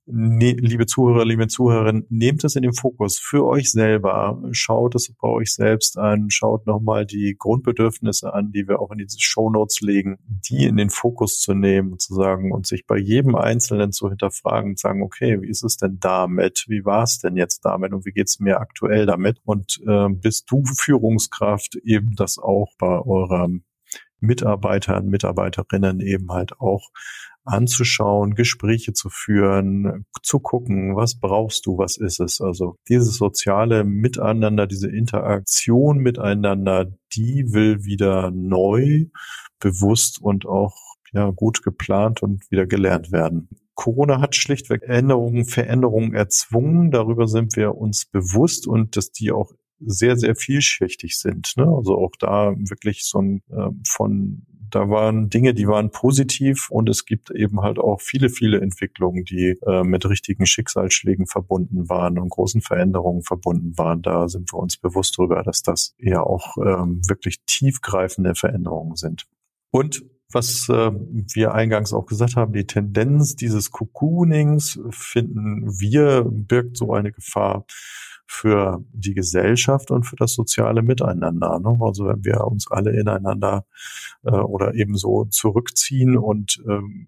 Ne, 0.08 0.54
liebe 0.54 0.86
Zuhörer, 0.86 1.26
liebe 1.26 1.48
Zuhörerinnen, 1.48 2.06
nehmt 2.10 2.43
es 2.43 2.56
in 2.56 2.63
den 2.63 2.74
Fokus 2.74 3.20
für 3.20 3.46
euch 3.46 3.72
selber. 3.72 4.41
Schaut 4.52 4.96
es 4.96 5.13
bei 5.22 5.28
euch 5.28 5.54
selbst 5.54 5.98
an. 5.98 6.30
Schaut 6.30 6.65
nochmal 6.65 7.06
die 7.06 7.36
Grundbedürfnisse 7.38 8.34
an, 8.34 8.52
die 8.52 8.67
wir 8.67 8.80
auch 8.80 8.91
in 8.91 9.00
diese 9.00 9.20
Show 9.20 9.50
Notes 9.50 9.82
legen, 9.82 10.17
die 10.28 10.65
in 10.65 10.78
den 10.78 10.89
Fokus 10.89 11.39
zu 11.39 11.54
nehmen, 11.54 12.00
zu 12.00 12.15
sagen 12.15 12.52
und 12.52 12.65
sich 12.65 12.86
bei 12.88 12.98
jedem 12.98 13.36
Einzelnen 13.36 13.91
zu 13.91 14.10
hinterfragen 14.10 14.72
und 14.72 14.80
sagen, 14.80 15.04
okay, 15.04 15.41
wie 15.41 15.50
ist 15.50 15.63
es 15.63 15.78
denn 15.78 16.00
damit? 16.00 16.65
Wie 16.67 16.86
war 16.86 17.04
es 17.04 17.20
denn 17.20 17.36
jetzt 17.36 17.65
damit? 17.65 17.93
Und 17.93 18.06
wie 18.06 18.12
geht 18.12 18.28
es 18.28 18.39
mir 18.39 18.60
aktuell 18.60 19.06
damit? 19.06 19.39
Und 19.43 19.80
äh, 19.86 20.10
bist 20.10 20.50
du 20.50 20.63
Führungskraft 20.78 21.76
eben 21.84 22.15
das 22.15 22.38
auch 22.38 22.70
bei 22.80 23.00
eurem 23.00 23.63
Mitarbeitern, 24.20 25.08
Mitarbeiterinnen 25.08 26.00
eben 26.00 26.32
halt 26.32 26.60
auch 26.60 26.89
anzuschauen, 27.47 28.36
Gespräche 28.36 28.93
zu 28.93 29.10
führen, 29.10 30.05
zu 30.21 30.39
gucken, 30.39 30.95
was 30.95 31.19
brauchst 31.19 31.65
du, 31.65 31.77
was 31.77 31.97
ist 31.97 32.19
es. 32.19 32.41
Also 32.41 32.75
dieses 32.89 33.15
soziale 33.17 33.83
Miteinander, 33.83 34.67
diese 34.67 34.89
Interaktion 34.89 35.97
miteinander, 35.97 36.91
die 37.15 37.45
will 37.53 37.83
wieder 37.83 38.31
neu, 38.31 39.05
bewusst 39.60 40.21
und 40.21 40.45
auch 40.45 40.75
ja 41.13 41.31
gut 41.31 41.63
geplant 41.63 42.21
und 42.21 42.49
wieder 42.51 42.65
gelernt 42.65 43.12
werden. 43.12 43.49
Corona 43.75 44.19
hat 44.19 44.36
schlichtweg 44.36 44.83
Änderungen, 44.83 45.45
Veränderungen 45.45 46.13
erzwungen. 46.13 46.91
Darüber 46.91 47.27
sind 47.27 47.55
wir 47.55 47.75
uns 47.75 48.05
bewusst 48.05 48.67
und 48.67 48.97
dass 48.97 49.12
die 49.12 49.31
auch 49.31 49.51
sehr, 49.79 50.17
sehr 50.17 50.36
vielschichtig 50.36 51.17
sind. 51.17 51.53
Ne? 51.57 51.67
Also 51.67 51.95
auch 51.95 52.12
da 52.19 52.53
wirklich 52.57 53.03
so 53.03 53.21
ein 53.21 53.43
äh, 53.51 53.69
von 53.88 54.45
da 54.69 54.89
waren 54.89 55.30
Dinge, 55.30 55.53
die 55.53 55.67
waren 55.67 55.91
positiv 55.91 56.69
und 56.69 56.89
es 56.89 57.06
gibt 57.06 57.32
eben 57.32 57.62
halt 57.62 57.80
auch 57.80 58.01
viele, 58.01 58.30
viele 58.30 58.60
Entwicklungen, 58.62 59.23
die 59.23 59.58
äh, 59.65 59.84
mit 59.84 60.08
richtigen 60.08 60.45
Schicksalsschlägen 60.45 61.27
verbunden 61.27 61.89
waren 61.89 62.19
und 62.19 62.30
großen 62.30 62.62
Veränderungen 62.62 63.23
verbunden 63.23 63.77
waren. 63.77 64.01
Da 64.01 64.27
sind 64.27 64.51
wir 64.53 64.60
uns 64.60 64.77
bewusst 64.77 65.17
darüber, 65.17 65.43
dass 65.43 65.62
das 65.62 65.95
ja 65.99 66.21
auch 66.21 66.58
ähm, 66.58 67.01
wirklich 67.08 67.41
tiefgreifende 67.45 68.36
Veränderungen 68.36 68.95
sind. 68.95 69.27
Und 69.71 70.03
was 70.32 70.67
äh, 70.69 70.91
wir 70.91 71.53
eingangs 71.53 71.93
auch 71.93 72.06
gesagt 72.06 72.36
haben, 72.36 72.51
die 72.51 72.65
Tendenz 72.65 73.36
dieses 73.36 73.71
Cocoonings 73.71 74.80
finden 74.89 75.80
wir 75.80 76.25
birgt 76.30 76.75
so 76.77 76.93
eine 76.93 77.12
Gefahr, 77.12 77.65
für 78.27 78.83
die 78.91 79.13
Gesellschaft 79.13 79.89
und 79.89 80.03
für 80.03 80.17
das 80.17 80.33
soziale 80.33 80.81
Miteinander. 80.81 81.59
Ne? 81.59 81.77
Also 81.81 82.07
wenn 82.07 82.23
wir 82.25 82.45
uns 82.45 82.69
alle 82.69 82.91
ineinander 82.91 83.65
äh, 84.23 84.31
oder 84.31 84.75
eben 84.75 84.95
so 84.95 85.25
zurückziehen 85.25 86.17
und 86.17 86.61
ähm, 86.67 87.07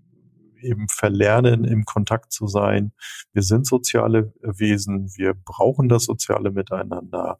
eben 0.61 0.87
verlernen, 0.89 1.63
im 1.63 1.85
Kontakt 1.85 2.31
zu 2.31 2.47
sein. 2.47 2.91
Wir 3.33 3.43
sind 3.43 3.65
soziale 3.65 4.33
Wesen, 4.41 5.09
wir 5.15 5.33
brauchen 5.33 5.89
das 5.89 6.03
soziale 6.03 6.51
Miteinander 6.51 7.39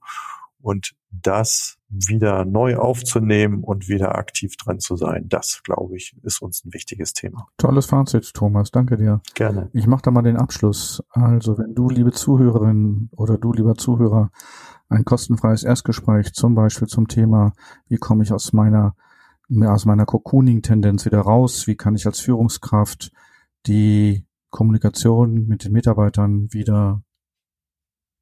und 0.62 0.94
das 1.12 1.78
wieder 1.90 2.46
neu 2.46 2.78
aufzunehmen 2.78 3.64
und 3.64 3.90
wieder 3.90 4.16
aktiv 4.16 4.56
dran 4.58 4.80
zu 4.80 4.96
sein, 4.96 5.28
das, 5.28 5.62
glaube 5.64 5.98
ich, 5.98 6.16
ist 6.24 6.42
uns 6.42 6.64
ein 6.64 6.74
wichtiges 6.74 7.14
Thema. 7.14 7.48
Tolles 7.58 7.88
Fazit, 7.88 8.34
Thomas. 8.34 8.72
Danke 8.72 8.98
dir. 8.98 9.22
Gerne. 9.34 9.70
Ich 9.74 9.88
mache 9.88 10.04
da 10.04 10.12
mal 10.12 10.22
den 10.22 10.38
Abschluss. 10.38 11.04
Also, 11.10 11.58
wenn 11.58 11.74
du, 11.74 11.90
liebe 11.90 12.12
Zuhörerin 12.12 13.10
oder 13.12 13.38
du, 13.38 13.54
lieber 13.54 13.76
Zuhörer, 13.76 14.32
ein 14.88 15.06
kostenfreies 15.06 15.64
Erstgespräch 15.64 16.34
zum 16.34 16.56
Beispiel 16.56 16.88
zum 16.88 17.08
Thema, 17.08 17.54
wie 17.88 17.98
komme 17.98 18.24
ich 18.24 18.32
aus 18.32 18.54
meiner, 18.54 18.96
aus 19.66 19.86
meiner 19.86 20.06
Cocooning-Tendenz 20.06 21.06
wieder 21.06 21.22
raus, 21.22 21.66
wie 21.68 21.76
kann 21.76 21.96
ich 21.96 22.06
als 22.06 22.20
Führungskraft 22.20 23.12
die 23.66 24.26
Kommunikation 24.52 25.48
mit 25.48 25.64
den 25.64 25.72
Mitarbeitern 25.72 26.52
wieder 26.52 27.04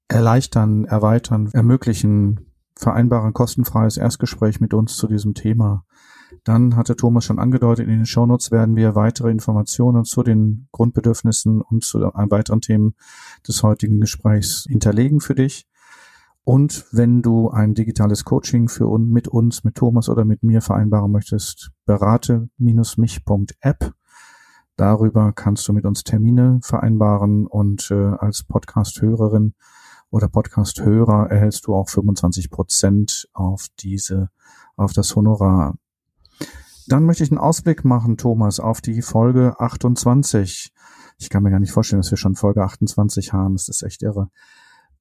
erleichtern, 0.07 0.85
erweitern, 0.85 1.49
ermöglichen, 1.53 2.47
vereinbaren 2.77 3.33
kostenfreies 3.33 3.97
Erstgespräch 3.97 4.59
mit 4.59 4.73
uns 4.73 4.97
zu 4.97 5.07
diesem 5.07 5.33
Thema. 5.33 5.85
Dann 6.43 6.75
hatte 6.75 6.95
Thomas 6.95 7.25
schon 7.25 7.39
angedeutet, 7.39 7.87
in 7.87 7.91
den 7.91 8.05
Shownotes 8.05 8.51
werden 8.51 8.75
wir 8.75 8.93
weitere 8.95 9.31
Informationen 9.31 10.05
zu 10.05 10.23
den 10.23 10.67
Grundbedürfnissen 10.71 11.61
und 11.61 11.83
zu 11.83 11.99
weiteren 11.99 12.61
Themen 12.61 12.95
des 13.47 13.63
heutigen 13.63 13.99
Gesprächs 13.99 14.65
hinterlegen 14.69 15.19
für 15.19 15.35
dich. 15.35 15.67
Und 16.43 16.85
wenn 16.91 17.21
du 17.21 17.49
ein 17.49 17.73
digitales 17.73 18.23
Coaching 18.23 18.69
für 18.69 18.87
uns, 18.87 19.11
mit 19.11 19.27
uns, 19.27 19.65
mit 19.65 19.75
Thomas 19.75 20.07
oder 20.07 20.23
mit 20.23 20.43
mir 20.43 20.61
vereinbaren 20.61 21.11
möchtest, 21.11 21.71
berate-mich.app. 21.85 23.93
Darüber 24.77 25.33
kannst 25.33 25.67
du 25.67 25.73
mit 25.73 25.85
uns 25.85 26.05
Termine 26.05 26.59
vereinbaren 26.61 27.47
und 27.47 27.91
äh, 27.91 27.95
als 27.95 28.43
Podcast-Hörerin 28.43 29.55
oder 30.09 30.27
Podcast-Hörer 30.27 31.29
erhältst 31.29 31.67
du 31.67 31.75
auch 31.75 31.89
25 31.89 32.49
Prozent 32.49 33.27
auf 33.33 33.67
diese, 33.79 34.29
auf 34.75 34.93
das 34.93 35.15
Honorar. 35.15 35.75
Dann 36.87 37.03
möchte 37.03 37.23
ich 37.23 37.31
einen 37.31 37.39
Ausblick 37.39 37.83
machen, 37.83 38.17
Thomas, 38.17 38.59
auf 38.59 38.79
die 38.79 39.01
Folge 39.01 39.59
28. 39.59 40.73
Ich 41.17 41.29
kann 41.29 41.43
mir 41.43 41.51
gar 41.51 41.59
nicht 41.59 41.73
vorstellen, 41.73 42.01
dass 42.01 42.11
wir 42.11 42.17
schon 42.17 42.35
Folge 42.35 42.63
28 42.63 43.33
haben. 43.33 43.55
Das 43.55 43.67
ist 43.67 43.83
echt 43.83 44.03
irre. 44.03 44.29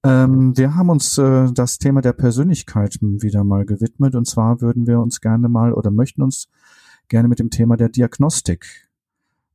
Ähm, 0.02 0.56
wir 0.56 0.74
haben 0.74 0.90
uns 0.90 1.16
äh, 1.18 1.52
das 1.52 1.78
Thema 1.78 2.00
der 2.00 2.12
Persönlichkeit 2.12 2.98
wieder 3.00 3.44
mal 3.44 3.64
gewidmet. 3.64 4.16
Und 4.16 4.26
zwar 4.26 4.60
würden 4.60 4.86
wir 4.86 5.00
uns 5.00 5.20
gerne 5.20 5.48
mal 5.48 5.72
oder 5.72 5.90
möchten 5.90 6.22
uns 6.22 6.48
gerne 7.08 7.28
mit 7.28 7.38
dem 7.38 7.50
Thema 7.50 7.76
der 7.76 7.88
Diagnostik 7.88 8.85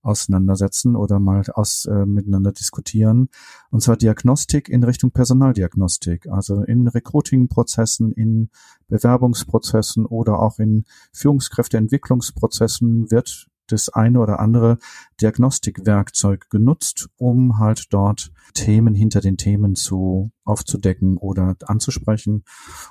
auseinandersetzen 0.02 0.96
oder 0.96 1.20
mal 1.20 1.44
aus, 1.54 1.86
äh, 1.86 2.06
miteinander 2.06 2.52
diskutieren. 2.52 3.30
Und 3.70 3.82
zwar 3.82 3.98
Diagnostik 3.98 4.70
in 4.70 4.84
Richtung 4.84 5.12
Personaldiagnostik, 5.12 6.28
also 6.28 6.64
in 6.64 6.88
Recruiting-Prozessen, 6.88 8.12
in 8.12 8.50
Bewerbungsprozessen 8.88 10.06
oder 10.06 10.40
auch 10.40 10.60
in 10.60 10.86
Führungskräfteentwicklungsprozessen 11.14 13.12
wird 13.12 13.48
das 13.68 13.90
eine 13.90 14.20
oder 14.20 14.40
andere 14.40 14.78
Diagnostikwerkzeug 15.22 16.50
genutzt, 16.50 17.10
um 17.18 17.60
halt 17.60 17.88
dort 17.92 18.32
Themen 18.54 18.94
hinter 18.94 19.22
den 19.22 19.38
Themen 19.38 19.76
zu 19.76 20.32
aufzudecken 20.44 21.18
oder 21.18 21.56
anzusprechen. 21.66 22.44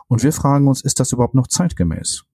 Und 0.09 0.23
wir 0.23 0.33
fragen 0.33 0.69
uns, 0.69 0.81
ist 0.81 1.01
das 1.01 1.13
überhaupt 1.13 1.35
noch 1.35 1.49
zeitgemäß? 1.49 2.25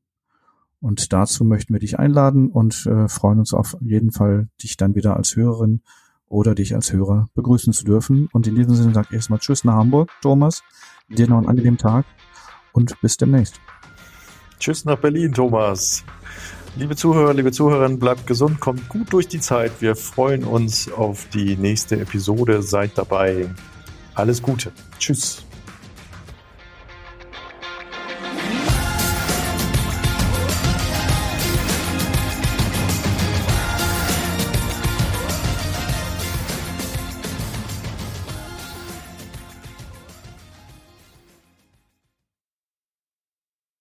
Und 0.80 1.12
dazu 1.12 1.44
möchten 1.44 1.72
wir 1.72 1.80
dich 1.80 1.98
einladen 1.98 2.48
und 2.48 2.86
äh, 2.86 3.08
freuen 3.08 3.38
uns 3.38 3.54
auf 3.54 3.76
jeden 3.80 4.12
Fall, 4.12 4.48
dich 4.62 4.76
dann 4.76 4.94
wieder 4.94 5.16
als 5.16 5.34
Hörerin 5.34 5.80
oder 6.28 6.54
dich 6.54 6.74
als 6.74 6.92
Hörer 6.92 7.28
begrüßen 7.34 7.72
zu 7.72 7.84
dürfen. 7.84 8.28
Und 8.32 8.46
in 8.46 8.54
diesem 8.54 8.74
Sinne 8.74 8.94
sage 8.94 9.08
ich 9.10 9.16
erstmal 9.16 9.38
Tschüss 9.38 9.64
nach 9.64 9.74
Hamburg, 9.74 10.10
Thomas. 10.22 10.62
Dir 11.08 11.28
noch 11.28 11.38
einen 11.38 11.48
angenehmen 11.48 11.78
Tag 11.78 12.04
und 12.72 13.00
bis 13.00 13.16
demnächst. 13.16 13.60
Tschüss 14.58 14.84
nach 14.84 14.98
Berlin, 14.98 15.32
Thomas. 15.32 16.04
Liebe 16.76 16.94
Zuhörer, 16.94 17.32
liebe 17.32 17.52
Zuhörerinnen, 17.52 17.98
bleibt 17.98 18.26
gesund, 18.26 18.60
kommt 18.60 18.88
gut 18.88 19.12
durch 19.12 19.28
die 19.28 19.40
Zeit. 19.40 19.72
Wir 19.80 19.96
freuen 19.96 20.44
uns 20.44 20.92
auf 20.92 21.26
die 21.32 21.56
nächste 21.56 21.98
Episode. 21.98 22.60
Seid 22.62 22.98
dabei. 22.98 23.48
Alles 24.14 24.42
Gute. 24.42 24.72
Tschüss. 24.98 25.45